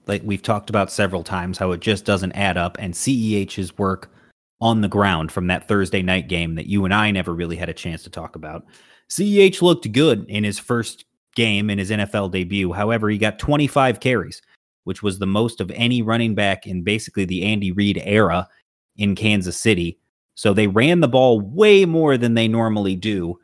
[0.07, 2.77] like we've talked about several times, how it just doesn't add up.
[2.79, 4.11] And CEH's work
[4.59, 7.69] on the ground from that Thursday night game that you and I never really had
[7.69, 8.65] a chance to talk about.
[9.09, 12.73] CEH looked good in his first game in his NFL debut.
[12.73, 14.41] However, he got 25 carries,
[14.87, 18.47] which was the most of any running back in basically the Andy Reid era
[18.95, 19.99] in Kansas City.
[20.35, 23.37] So they ran the ball way more than they normally do.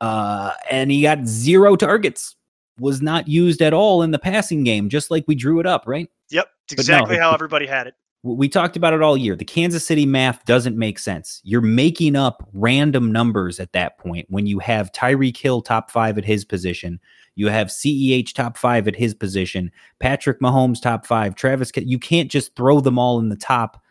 [0.00, 2.36] Uh, and he got zero targets
[2.80, 5.84] was not used at all in the passing game, just like we drew it up,
[5.86, 6.08] right?
[6.30, 7.94] Yep, exactly no, how everybody had it.
[8.22, 9.36] We talked about it all year.
[9.36, 11.42] The Kansas City math doesn't make sense.
[11.44, 16.16] You're making up random numbers at that point when you have Tyreek Hill top five
[16.16, 16.98] at his position.
[17.34, 19.70] You have CEH top five at his position,
[20.00, 21.72] Patrick Mahomes top five, Travis.
[21.76, 23.82] You can't just throw them all in the top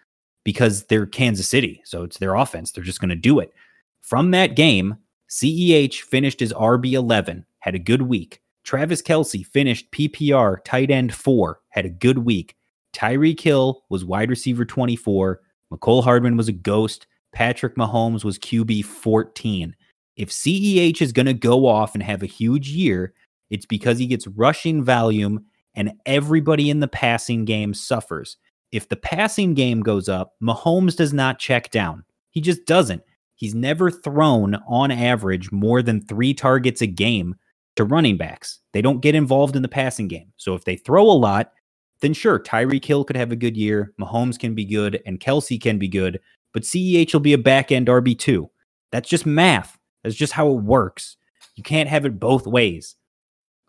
[0.43, 1.81] because they're Kansas City.
[1.85, 2.71] So it's their offense.
[2.71, 3.53] They're just going to do it.
[4.01, 4.97] From that game,
[5.29, 8.41] CEH finished his RB11, had a good week.
[8.63, 12.55] Travis Kelce finished PPR tight end four, had a good week.
[12.93, 15.41] Tyreek Hill was wide receiver 24.
[15.71, 17.07] Mecole Hardman was a ghost.
[17.31, 19.75] Patrick Mahomes was QB 14.
[20.17, 23.13] If CEH is going to go off and have a huge year,
[23.51, 25.45] it's because he gets rushing volume
[25.75, 28.37] and everybody in the passing game suffers.
[28.71, 32.03] If the passing game goes up, Mahomes does not check down.
[32.31, 33.03] He just doesn't.
[33.35, 37.35] He's never thrown on average more than three targets a game
[37.75, 38.59] to running backs.
[38.71, 40.31] They don't get involved in the passing game.
[40.37, 41.51] So if they throw a lot,
[41.99, 45.61] then sure, Tyreek Hill could have a good year, Mahomes can be good, and Kelce
[45.61, 46.19] can be good,
[46.53, 48.47] but CEH will be a back end RB2.
[48.91, 49.77] That's just math.
[50.03, 51.17] That's just how it works.
[51.55, 52.95] You can't have it both ways.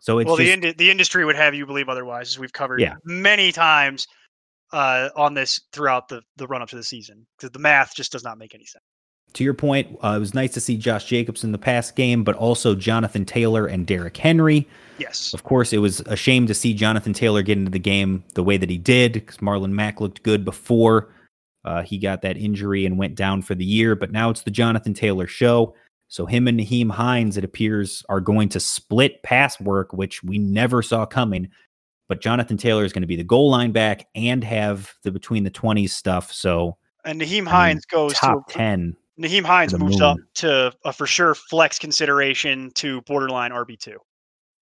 [0.03, 2.51] So it's well, just, the ind- the industry would have you believe otherwise, as we've
[2.51, 2.95] covered yeah.
[3.05, 4.05] many times
[4.73, 8.11] uh, on this throughout the the run up to the season, because the math just
[8.11, 8.83] does not make any sense
[9.33, 12.23] to your point, uh, it was nice to see Josh Jacobs in the past game,
[12.23, 14.67] but also Jonathan Taylor and Derrick Henry.
[14.99, 15.33] Yes.
[15.33, 18.43] Of course, it was a shame to see Jonathan Taylor get into the game the
[18.43, 21.09] way that he did because Marlon Mack looked good before
[21.65, 23.95] uh, he got that injury and went down for the year.
[23.95, 25.73] But now it's the Jonathan Taylor show.
[26.13, 30.37] So him and Nyheim Hines, it appears, are going to split pass work, which we
[30.37, 31.49] never saw coming.
[32.07, 35.43] But Jonathan Taylor is going to be the goal line back and have the between
[35.43, 36.31] the 20s stuff.
[36.31, 40.03] So and Nyheim Hines I mean, goes top to 10 Nyheim Hines moves moon.
[40.03, 43.95] up to a for sure flex consideration to borderline RB2,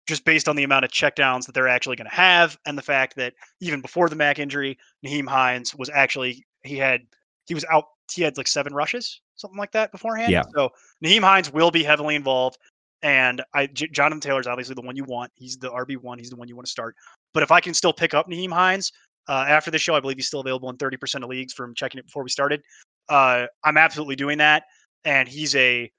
[0.08, 2.82] just based on the amount of checkdowns that they're actually going to have, and the
[2.82, 7.02] fact that even before the Mack injury, Nyheim Hines was actually he had
[7.46, 10.32] he was out he had like seven rushes, something like that beforehand.
[10.32, 10.44] Yeah.
[10.56, 10.70] So
[11.04, 12.58] Nyheim Hines will be heavily involved,
[13.02, 15.32] and I J- Jonathan Taylor's obviously the one you want.
[15.36, 16.20] He's the RB one.
[16.20, 16.96] He's the one you want to start.
[17.34, 18.92] But if I can still pick up Nyheim Hines,
[19.28, 19.96] uh, after the show.
[19.96, 22.62] I believe he's still available in 30% of leagues from checking it before we started
[23.10, 24.64] uh, I'm absolutely doing that.
[25.04, 25.92] And he's a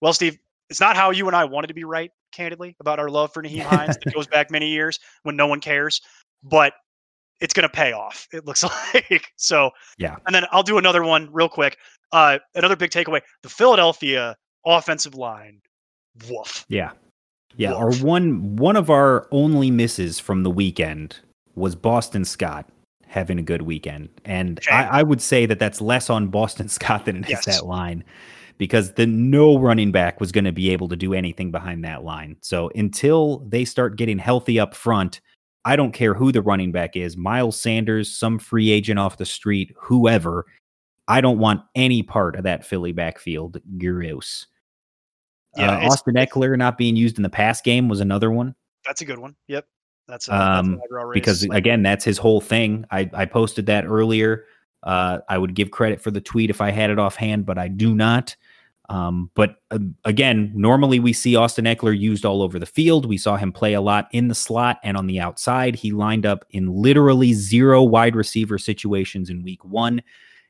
[0.00, 0.38] well, Steve.
[0.70, 3.42] It's not how you and I wanted to be right, candidly, about our love for
[3.42, 3.96] Nyheim Hines.
[4.04, 6.00] that goes back many years when no one cares,
[6.42, 6.74] but
[7.40, 8.26] it's going to pay off.
[8.32, 8.64] It looks
[8.94, 9.70] like so.
[9.98, 10.16] Yeah.
[10.26, 11.76] And then I'll do another one real quick.
[12.12, 14.36] Uh, another big takeaway: the Philadelphia
[14.66, 15.60] offensive line.
[16.28, 16.64] Woof.
[16.68, 16.90] Yeah.
[17.56, 17.70] Yeah.
[17.72, 17.78] Woof.
[18.02, 21.16] Our one one of our only misses from the weekend
[21.54, 22.68] was Boston Scott
[23.06, 24.08] having a good weekend.
[24.24, 24.60] And.
[24.70, 27.44] I, I would say that that's less on Boston Scott than it is Yes.
[27.46, 28.04] that line
[28.58, 32.02] because the no running back was going to be able to do anything behind that
[32.04, 32.36] line.
[32.42, 35.20] So until they start getting healthy up front,
[35.64, 39.26] I don't care who the running back is Miles Sanders, some free agent off the
[39.26, 40.46] street, whoever.
[41.08, 43.60] I don't want any part of that Philly backfield.
[43.78, 44.46] Gross.
[45.56, 48.54] Yeah, uh, Austin Ekeler not being used in the pass game was another one
[48.84, 49.34] That's a good one.
[49.48, 49.66] Yep.
[50.06, 51.14] That's, a, um, raise.
[51.14, 52.84] because again, that's his whole thing.
[52.90, 54.46] I, I posted that earlier.
[54.82, 57.68] Uh, I would give credit for the tweet if I had it offhand, but I
[57.68, 58.34] do not.
[58.88, 63.04] Um, but uh, again, normally we see Austin Ekeler used all over the field.
[63.04, 65.76] We saw him play a lot in the slot and on the outside.
[65.76, 70.02] He lined up in literally zero wide receiver situations in week one.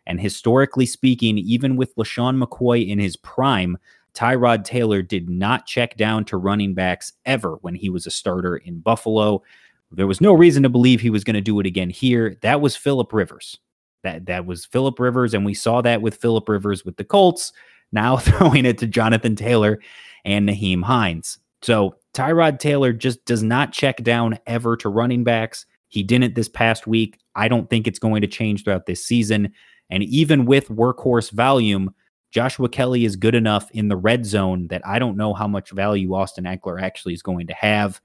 [0.06, 3.76] And historically speaking, even with LeSean McCoy in his prime,
[4.14, 8.56] Tyrod Taylor did not check down to running backs ever when he was a starter
[8.56, 9.42] in Buffalo.
[9.90, 12.36] There was no reason to believe he was going to do it again here.
[12.42, 13.58] That was Philip Rivers.
[14.02, 17.52] That that was Philip Rivers, and we saw that with Philip Rivers with the Colts.
[17.92, 19.80] Now throwing it to Jonathan Taylor
[20.24, 21.38] and Nyheim Hines.
[21.62, 25.66] So Tyrod Taylor just does not check down ever to running backs.
[25.88, 27.18] He didn't this past week.
[27.34, 29.52] I don't think it's going to change throughout this season.
[29.90, 31.94] And even with workhorse volume,
[32.30, 35.70] Joshua Kelley is good enough in the red zone that I don't know how much
[35.70, 38.00] value Austin Ekeler actually is going to have.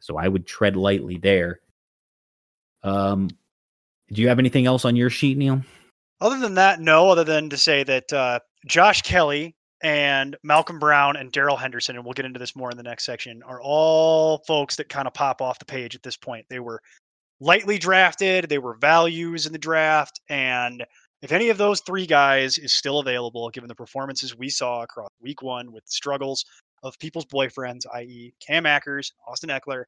[0.00, 1.60] So I would tread lightly there.
[2.82, 3.30] Um,
[4.12, 5.62] do you have anything else on your sheet, Neil?
[6.20, 7.08] Other than that, no.
[7.08, 12.04] Other than to say that uh, Josh Kelley and Malcolm Brown and Darrell Henderson, and
[12.04, 15.14] we'll get into this more in the next section, are all folks that kind of
[15.14, 16.46] pop off the page at this point.
[16.48, 16.80] They were
[17.40, 18.48] lightly drafted.
[18.48, 20.84] They were values in the draft, and
[21.20, 25.08] if any of those three guys is still available, given the performances we saw across
[25.20, 26.44] Week One with struggles
[26.82, 29.84] of people's boyfriends, i.e., Cam Akers, Austin Ekeler,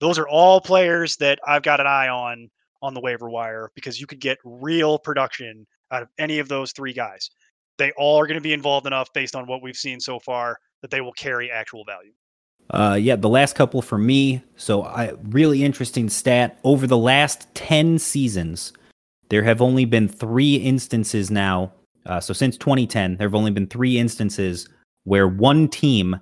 [0.00, 2.50] those are all players that I've got an eye on
[2.82, 6.72] on the waiver wire because you could get real production out of any of those
[6.72, 7.30] three guys.
[7.78, 10.58] They all are going to be involved enough based on what we've seen so far
[10.82, 12.12] that they will carry actual value.
[12.70, 14.42] Uh, yeah, the last couple for me.
[14.56, 16.58] So, I really interesting stat.
[16.64, 18.72] Over the last ten seasons,
[19.28, 21.72] there have only been three instances now.
[22.06, 24.68] Uh, so since 2010, there have only been three instances
[25.04, 26.20] where one team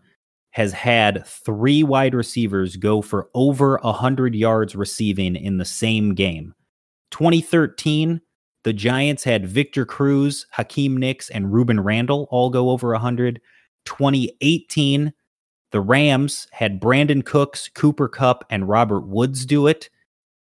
[0.50, 6.54] has had three wide receivers go for over 100 yards receiving in the same game.
[7.10, 8.20] 2013,
[8.64, 13.40] the Giants had Victor Cruz, Hakeem Nicks, and Rueben Randle all go over 100.
[13.84, 15.12] 2018,
[15.72, 19.90] the Rams had Brandin Cooks, Cooper Kupp, and Robert Woods do it.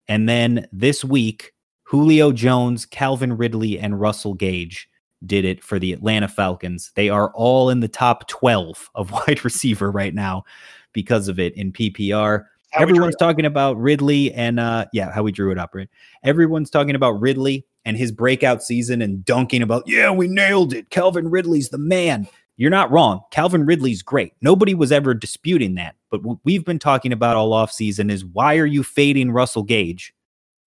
[0.09, 1.53] And then this week,
[1.83, 4.89] Julio Jones, Calvin Ridley, and Russell Gage
[5.25, 6.93] did it for the Atlanta Falcons.
[6.95, 10.45] They are all in the top 12 of wide receiver right now
[10.93, 12.47] because of it in PPR.
[12.73, 15.75] How we drew Everyone's talking about Ridley and uh yeah, how we drew it up,
[15.75, 15.89] right?
[16.25, 20.91] Everyone's talking about Ridley and his breakout season and dunking about, yeah, we nailed it.
[20.91, 22.27] Calvin Ridley's the man.
[22.57, 23.21] You're not wrong.
[23.31, 24.33] Calvin Ridley's great.
[24.41, 25.95] Nobody was ever disputing that.
[26.11, 30.13] But what we've been talking about all offseason is why are you fading Russell Gage?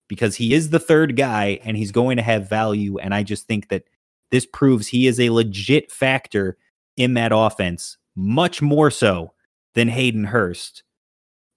[0.09, 2.99] Because he is the third guy and he's going to have value.
[2.99, 3.85] And I just think that
[4.31, 6.57] this proves he is a legit factor
[6.97, 9.33] in that offense, much more so
[9.75, 10.83] than Hayden Hurst.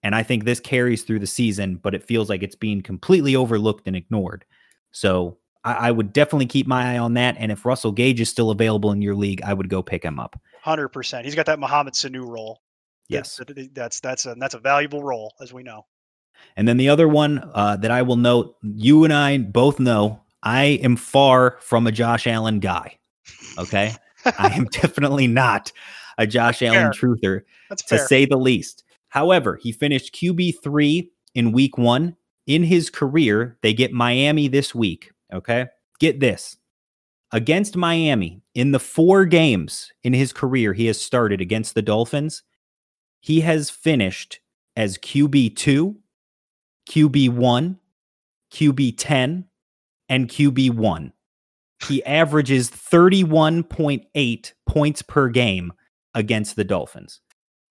[0.03, 3.35] And I think this carries through the season, but it feels like it's being completely
[3.35, 4.45] overlooked and ignored.
[4.91, 7.35] So I, I would definitely keep my eye on that.
[7.39, 10.19] And if Russell Gage is still available in your league, I would go pick him
[10.19, 10.39] up.
[10.61, 11.25] Hundred percent.
[11.25, 12.61] He's got that Mohamed Sanu role.
[13.09, 13.37] Yes.
[13.37, 15.85] that- that's that's a that's a valuable role, as we know.
[16.55, 20.21] And then the other one uh, that I will note, you and I both know,
[20.43, 22.97] I am far from a Josh Allen guy.
[23.57, 23.93] Okay.
[24.37, 25.71] I am definitely not
[26.17, 28.07] a Josh Allen truther, That's to fair.
[28.07, 28.83] say the least.
[29.17, 32.15] However, he finished QB3 in week one.
[32.45, 35.11] In his career, they get Miami this week.
[35.33, 35.65] Okay.
[35.99, 36.55] Get this
[37.31, 42.43] against Miami in the four games in his career he has started against the Dolphins,
[43.19, 44.39] he has finished
[44.75, 45.95] as QB2,
[46.87, 47.77] QB1,
[48.53, 49.43] QB10,
[50.09, 51.11] and QB1.
[51.87, 55.73] He averages 31.8 points per game
[56.13, 57.19] against the Dolphins.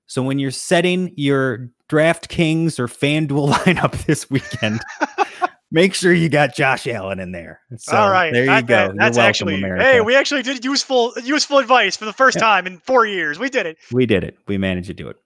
[0.06, 4.80] So when you're setting your DraftKings or FanDuel lineup this weekend,
[5.70, 7.60] make sure you got Josh Allen in there.
[7.76, 8.74] So All right, there you that- go.
[8.74, 9.82] that- You're that's welcome, actually America.
[9.84, 13.38] hey, we actually did useful useful advice for the first time in four years.
[13.38, 13.78] We did it.
[13.92, 14.36] We did it.
[14.46, 15.16] We managed to do it.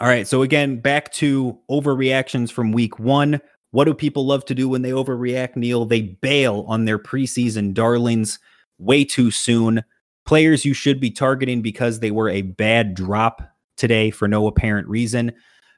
[0.00, 0.26] All right.
[0.26, 3.40] So again, back to overreactions from week one.
[3.72, 5.84] What do people love to do when they overreact, Neil?
[5.86, 8.38] They bail on their preseason darlings
[8.78, 9.82] way too soon.
[10.26, 13.42] Players you should be targeting because they were a bad drop
[13.82, 15.32] today for no apparent reason.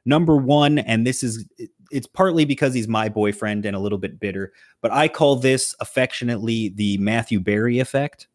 [0.05, 1.46] Number one, and this is
[1.90, 4.52] it's partly because he's my boyfriend and a little bit bitter,
[4.82, 8.28] but I call this affectionately the Matthew Berry effect.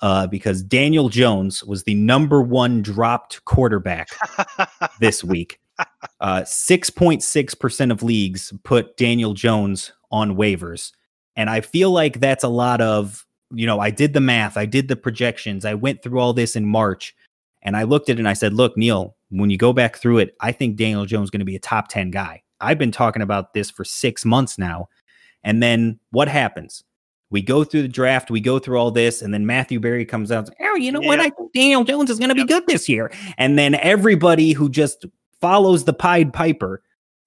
[0.00, 4.08] Uh, because Daniel Jones was the number one dropped quarterback
[5.00, 5.60] this week.
[6.20, 10.92] Uh, 6.6% of leagues put Daniel Jones on waivers.
[11.36, 14.66] And I feel like that's a lot of, you know, I did the math, I
[14.66, 17.14] did the projections, I went through all this in March,
[17.64, 20.18] and I looked at it and I said, look, Neil, when you go back through
[20.18, 22.42] it, I think Daniel Jones is going to be a top 10 guy.
[22.60, 24.88] I've been talking about this for six months now.
[25.42, 26.84] And then what happens?
[27.30, 30.30] We go through the draft, we go through all this, and then Matthew Berry comes
[30.30, 30.48] out.
[30.60, 31.18] Oh, you know what?
[31.18, 33.10] I think Daniel Jones is going to be good this year.
[33.38, 35.04] And then everybody who just
[35.40, 36.82] follows the Pied Piper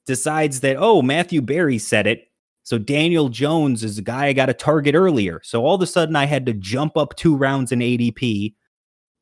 [0.06, 2.32] decides that, oh, Matthew Berry said it.
[2.64, 5.42] So Daniel Jones is a guy I got to target earlier.
[5.44, 8.54] So all of a sudden I had to jump up two rounds in ADP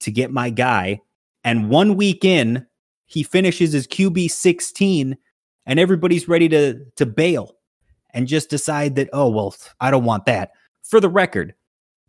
[0.02, 1.02] to get my guy.
[1.44, 2.66] And one week in,
[3.06, 5.18] he finishes his QB 16
[5.68, 7.56] and everybody's ready to to bail
[8.14, 10.52] and just decide that, oh, well, I don't want that.
[10.84, 11.54] For the record,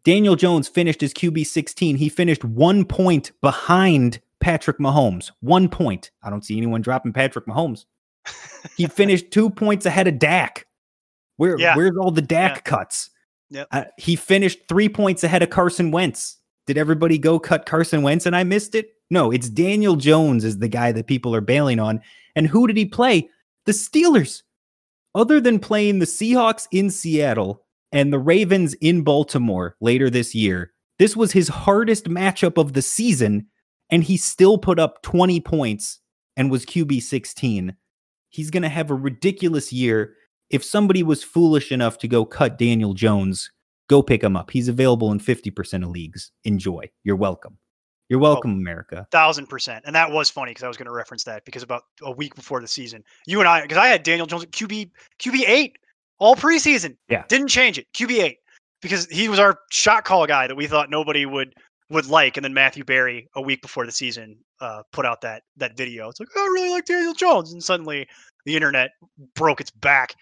[0.04, 1.96] Daniel Jones finished his QB 16.
[1.96, 5.32] He finished one point behind Patrick Mahomes.
[5.40, 6.10] One point.
[6.22, 7.86] I don't see anyone dropping Patrick Mahomes.
[8.76, 10.66] he finished two points ahead of Dak.
[11.38, 11.76] Where Yeah.
[11.76, 12.60] where's all the Dak Yeah.
[12.60, 13.10] cuts?
[13.50, 13.68] Yep.
[13.70, 16.38] Uh, he finished three points ahead of Carson Wentz.
[16.66, 18.90] Did everybody go cut Carson Wentz and I missed it?
[19.10, 22.00] No, it's Daniel Jones is the guy that people are bailing on.
[22.34, 23.28] And who did he play?
[23.66, 24.42] The Steelers.
[25.14, 27.62] Other than playing the Seahawks in Seattle
[27.92, 32.82] and the Ravens in Baltimore later this year, this was his hardest matchup of the
[32.82, 33.46] season,
[33.90, 36.00] and he still put up 20 points
[36.36, 37.76] and was QB 16.
[38.28, 40.14] He's going to have a ridiculous year.
[40.50, 43.50] If somebody was foolish enough to go cut Daniel Jones,
[43.88, 44.50] go pick him up.
[44.50, 46.30] He's available in 50% of leagues.
[46.44, 46.88] Enjoy.
[47.04, 47.58] You're welcome.
[48.08, 49.06] You're welcome, America.
[49.10, 49.84] thousand percent.
[49.84, 52.36] And that was funny because I was going to reference that because about a week
[52.36, 55.76] before the season, you and I, because I had Daniel Jones at QB QB eight
[56.18, 56.96] all preseason.
[57.08, 57.24] Yeah.
[57.28, 57.86] didn't change it.
[57.94, 58.38] QB eight
[58.80, 61.52] because he was our shot call guy that we thought nobody would
[61.90, 62.36] would like.
[62.36, 66.08] And then Matthew Berry a week before the season uh, put out that that video.
[66.08, 68.06] It's like "Oh, I really like Daniel Jones, and suddenly
[68.44, 68.90] the internet
[69.34, 70.14] broke its back.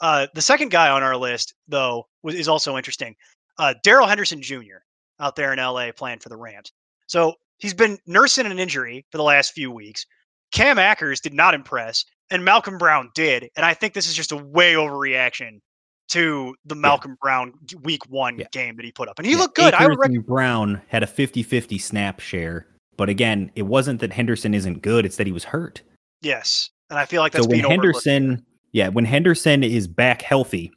[0.00, 3.14] Uh, the second guy on our list, though, was, is also interesting.
[3.58, 4.78] Uh, Darrell Henderson Jr.
[5.20, 6.72] out there in LA playing for the Rams.
[7.06, 10.04] So he's been nursing an injury for the last few weeks.
[10.52, 13.48] Cam Akers did not impress, and Malcolm Brown did.
[13.56, 15.60] And I think this is just a way overreaction
[16.08, 18.46] to the Malcolm Brown week one Yeah.
[18.52, 19.18] game that he put up.
[19.18, 19.72] And he Yeah, looked good.
[19.74, 22.66] I Akers would rec- Brown had a 50 50 snap share.
[22.98, 25.82] But again, it wasn't that Henderson isn't good, it's that he was hurt.
[26.20, 26.68] yes.
[26.90, 27.60] And I feel like that's so when.
[27.60, 30.72] Henderson, yeah, when Henderson is back healthy,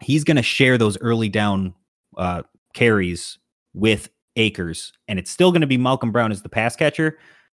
[0.00, 1.74] he's going to share those early down
[2.16, 2.42] uh,
[2.74, 3.38] carries
[3.74, 7.18] with Akers, and it's still going to be Malcolm Brown as the pass catcher,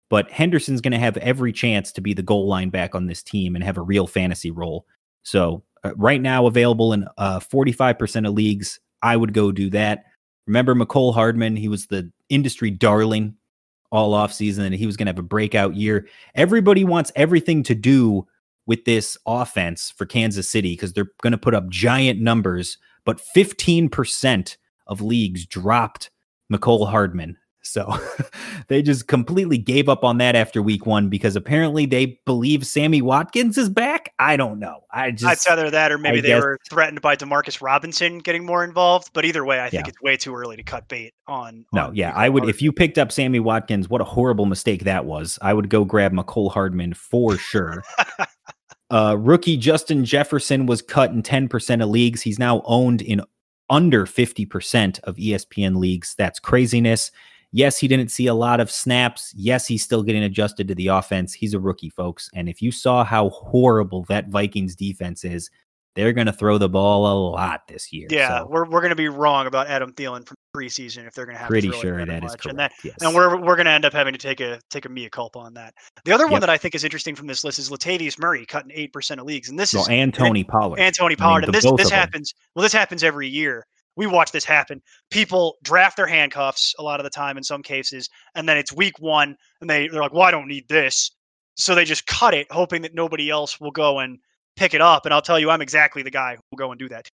[0.10, 3.22] but Henderson's going to have every chance to be the goal line back on this
[3.22, 4.86] team and have a real fantasy role.
[5.24, 10.06] So uh, right now available in uh, 45% of leagues, I would go do that.
[10.48, 11.56] Remember Mecole Hardman?
[11.56, 13.36] He was the industry darling
[13.92, 16.08] all offseason and he was going to have a breakout year.
[16.36, 18.28] Everybody wants everything to do
[18.70, 23.20] with this offense for Kansas City because they're going to put up giant numbers, but
[23.36, 24.58] 15%
[24.88, 26.12] of leagues dropped
[26.54, 27.36] Mecole Hardman.
[27.62, 27.94] So
[28.70, 33.02] they just completely gave up on that after week one because apparently they believe Sammy
[33.02, 34.14] Watkins is back.
[34.18, 34.86] I don't know.
[34.92, 38.20] I just I'd either that or maybe I they guess- were threatened by Demarcus Robinson
[38.20, 39.10] getting more involved.
[39.14, 39.90] But either way, I think Yeah.
[39.90, 41.66] it's way too early to cut bait on.
[41.74, 42.42] No, on yeah, I would.
[42.44, 42.50] Hardman.
[42.56, 45.38] If you picked up Sammy Watkins, what a horrible mistake that was.
[45.42, 47.84] I would go grab Mecole Hardman for sure.
[48.90, 52.22] uh, rookie Justin Jefferson was cut in 10% of leagues.
[52.22, 53.22] He's now owned in
[53.70, 56.16] under 50% of ESPN leagues.
[56.18, 57.12] That's craziness.
[57.52, 59.34] Yes, he didn't see a lot of snaps.
[59.36, 61.34] Yes, he's still getting adjusted to the offense.
[61.34, 62.30] He's a rookie, folks.
[62.34, 65.50] And if you saw how horrible that Vikings defense is,
[65.96, 68.08] they're going to throw the ball a lot this year.
[68.12, 71.26] Yeah, So, we're we're going to be wrong about Adam Thielen from preseason if they're
[71.26, 72.46] going to have pretty sure that that is correct.
[72.48, 72.96] And that yes.
[73.02, 75.40] and we're we're going to end up having to take a take a mea culpa
[75.40, 75.74] on that.
[76.06, 76.42] The other one Yep.
[76.42, 79.28] that I think is interesting from this list is Latavius Murray cutting eight percent of
[79.28, 80.80] leagues, and this well, is and Tony Pollard.
[80.80, 81.44] and Tony I mean, Pollard.
[81.46, 82.34] and this this happens.
[82.56, 83.66] Well, this happens every year.
[83.96, 84.82] We watch this happen.
[85.12, 88.72] People draft their handcuffs a lot of the time in some cases, and then it's
[88.72, 91.12] week one, and they they're like, "Well, I don't need this,"
[91.56, 94.18] so they just cut it, hoping that nobody else will go and
[94.56, 95.06] pick it up.
[95.06, 97.08] And I'll tell you, I'm exactly the guy who will go and do that.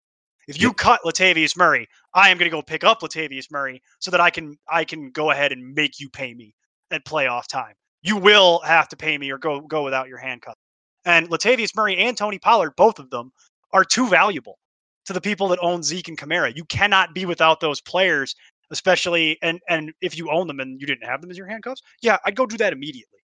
[0.49, 0.77] If you Yep.
[0.77, 4.31] cut Latavius Murray, I am going to go pick up Latavius Murray so that I
[4.31, 6.55] can I can go ahead and make you pay me
[6.91, 7.75] at playoff time.
[8.03, 10.57] You will have to pay me or go go without your handcuff.
[11.05, 13.33] And Latavius Murray and Tony Pollard, both of them,
[13.73, 14.59] are too valuable
[15.07, 16.55] to the people that own Zeke and Kamara.
[16.57, 18.35] You cannot be without those players,
[18.71, 21.83] especially and and if you own them and you didn't have them as your handcuffs,
[22.03, 23.19] yeah, I'd go do that immediately.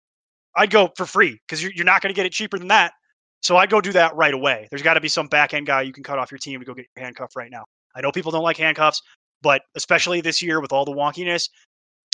[0.56, 2.94] I'd go for free because you're, you're not going to get it cheaper than that.
[3.42, 4.68] So I'd go do that right away.
[4.70, 6.66] There's got to be some back end guy you can cut off your team to
[6.66, 7.66] go get your handcuff right now.
[7.96, 9.02] I know people don't like handcuffs,
[9.42, 11.50] but especially this year with all the wonkiness,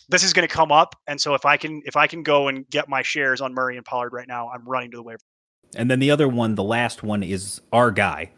[0.09, 0.95] this is going to come up.
[1.07, 3.77] And so if I can if I can go and get my shares on Murray
[3.77, 5.19] and Pollard right now, I'm running to the waiver.
[5.75, 8.31] And then the other one, the last one, is our guy,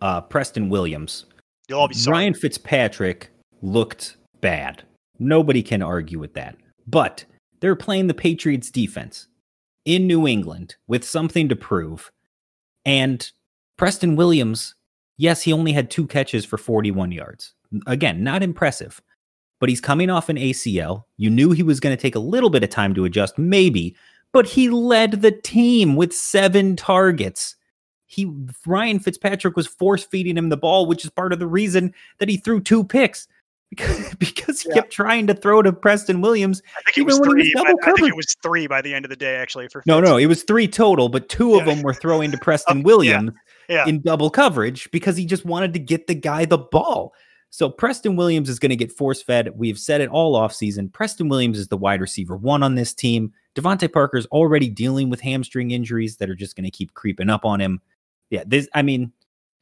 [0.00, 1.26] uh, Preston Williams.
[1.68, 2.14] You'll all be sorry.
[2.14, 3.30] Ryan Fitzpatrick
[3.62, 4.82] looked bad.
[5.18, 6.56] Nobody can argue with that.
[6.86, 7.24] But
[7.60, 9.28] they're playing the Patriots defense
[9.84, 12.10] in New England with something to prove.
[12.84, 13.30] And
[13.76, 14.74] Preston Williams,
[15.16, 17.54] yes, he only had two catches for 41 yards.
[17.86, 19.00] Again, not impressive,
[19.58, 21.04] but he's coming off an ACL.
[21.16, 23.96] You knew he was going to take a little bit of time to adjust, maybe,
[24.32, 27.56] but he led the team with seven targets.
[28.06, 28.32] He
[28.66, 32.28] Ryan Fitzpatrick was force feeding him the ball, which is part of the reason that
[32.28, 33.28] he threw two picks
[33.70, 34.76] because, because he Yeah.
[34.76, 36.62] kept trying to throw to Preston Williams.
[36.76, 37.54] I think it was he was three.
[37.56, 39.68] I, think it was three by the end of the day, actually.
[39.68, 42.78] For No, no, it was three total, but two of them were throwing to Preston
[42.78, 43.32] oh, yeah, Williams
[43.68, 43.86] yeah.
[43.86, 47.14] in double coverage because he just wanted to get the guy the ball.
[47.52, 49.50] So Preston Williams is going to get force fed.
[49.56, 50.92] We've said it all offseason.
[50.92, 53.32] Preston Williams is the wide receiver one on this team.
[53.56, 57.44] DeVante Parker's already dealing with hamstring injuries that are just going to keep creeping up
[57.44, 57.80] on him.
[58.30, 59.12] Yeah, this I mean,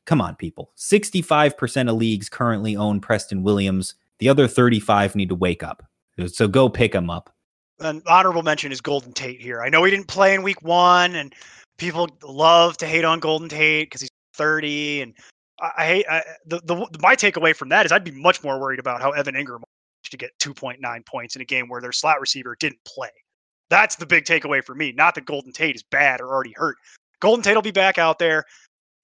[0.08, 0.72] come on, people.
[0.78, 3.94] 65% of leagues currently own Preston Williams.
[4.18, 5.84] The other 35 need to wake up.
[6.26, 7.32] So go pick him up.
[7.80, 9.62] an honorable mention is Golden Tate here.
[9.62, 11.32] I know he didn't play in week one, and
[11.76, 15.02] people love to hate on Golden Tate because he's 30.
[15.02, 15.14] And
[15.60, 16.06] I, hate
[16.46, 19.34] the, the my takeaway from that is I'd be much more worried about how Evan
[19.34, 19.62] Engram
[20.10, 23.10] to get 2.9 points in a game where their slot receiver didn't play.
[23.68, 24.92] That's the big takeaway for me.
[24.92, 26.76] Not that Golden Tate is bad or already hurt.
[27.20, 28.44] Golden Tate will be back out there,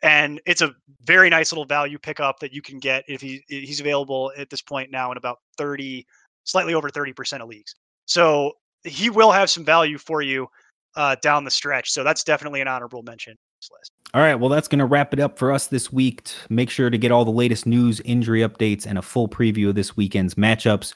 [0.05, 0.75] and it's a
[1.05, 4.61] very nice little value pickup that you can get if he he's available at this
[4.61, 6.07] point now in about 30,
[6.45, 7.75] slightly over 30% of leagues.
[8.05, 8.53] So
[8.85, 10.47] he will have some value for you
[10.95, 11.91] uh, down the stretch.
[11.91, 13.37] So that's definitely an honorable mention
[13.73, 13.93] list.
[14.13, 16.29] All right, well, that's going to wrap it up for us this week.
[16.51, 19.75] Make sure to get all the latest news, injury updates, and a full preview of
[19.75, 20.93] this weekend's matchups.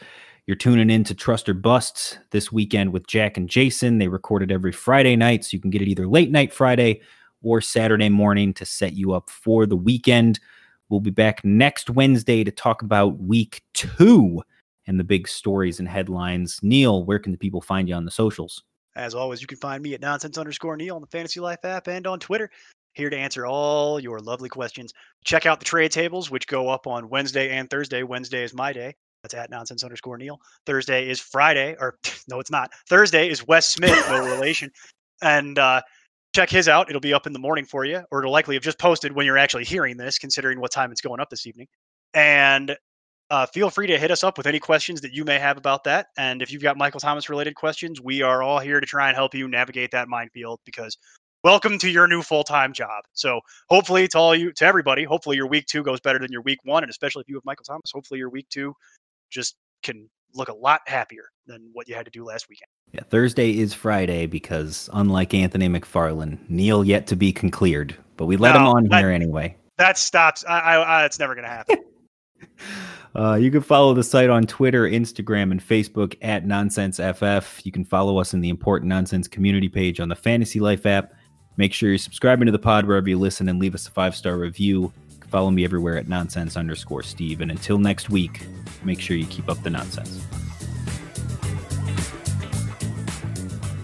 [0.47, 3.99] You're tuning in to Trust or Bust this weekend with Jack and Jason.
[3.99, 7.01] They record it every Friday night, so you can get it either late night Friday
[7.43, 10.41] or Saturday morning to set you up for the weekend.
[10.89, 14.43] We'll be back next Wednesday to talk about week two
[14.87, 16.59] and the big stories and headlines.
[16.63, 18.63] Neil, where can the people find you on the socials?
[18.97, 21.87] As always, you can find me at nonsense underscore Neil on the Fantasy Life app
[21.89, 22.51] and on Twitter.
[22.95, 24.93] Here to answer all your lovely questions.
[25.25, 28.03] Check out the trade tables, which go up on Wednesday and Thursday.
[28.03, 28.95] Wednesday is my day.
[29.23, 30.41] That's at nonsense underscore Neil.
[30.67, 32.73] Thursday is Friday, or no, it's not.
[32.89, 34.73] Thursday is Wes Smith, no relation.
[35.23, 35.83] And uh,
[36.39, 36.89] check his out.
[36.89, 39.27] It'll be up in the morning for you, or it'll likely have just posted when
[39.27, 41.67] you're actually hearing this, considering what time it's going up this evening.
[42.15, 42.77] And
[43.29, 45.83] uh, feel free to hit us up with any questions that you may have about
[45.85, 46.07] that.
[46.17, 49.17] And if you've got Michael Thomas related questions, we are all here to try and
[49.17, 50.97] help you navigate that minefield because
[51.43, 53.03] welcome to your new full time job.
[53.15, 56.43] So hopefully, to all you, to everybody, hopefully your week two goes better than your
[56.43, 58.73] week one, and especially if you have Michael Thomas, hopefully your week two
[59.29, 62.69] just can look a lot happier than what you had to do last weekend.
[62.93, 68.37] Yeah, Thursday is Friday because unlike Anthony McFarlane, Neil yet to be concleared, but we
[68.37, 69.57] let him on that- here anyway.
[69.77, 70.45] That stops.
[70.49, 71.79] I, I, I it's never going to happen.
[73.17, 77.65] Uh, you can follow the site on Twitter, Instagram, and Facebook at NonsenseFF.
[77.65, 81.15] You can follow us in the Important Nonsense community page on the Fantasy Life app.
[81.57, 84.15] Make sure you're subscribing to the pod wherever you listen and leave us a five
[84.15, 84.93] star review.
[85.31, 87.41] Follow me everywhere at nonsense underscore Steve.
[87.41, 88.47] And until next week,
[88.85, 90.25] make sure you keep up the nonsense.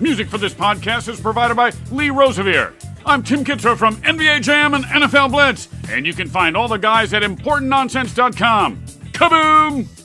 [0.01, 2.72] Music for this podcast is provided by Lee Rosevere.
[3.07, 6.78] I'm Tim Kitzrow from NBA Jam and NFL Blitz, and you can find all the
[6.78, 8.78] guys at ImportantNonsense.com.
[9.12, 10.04] Kaboom!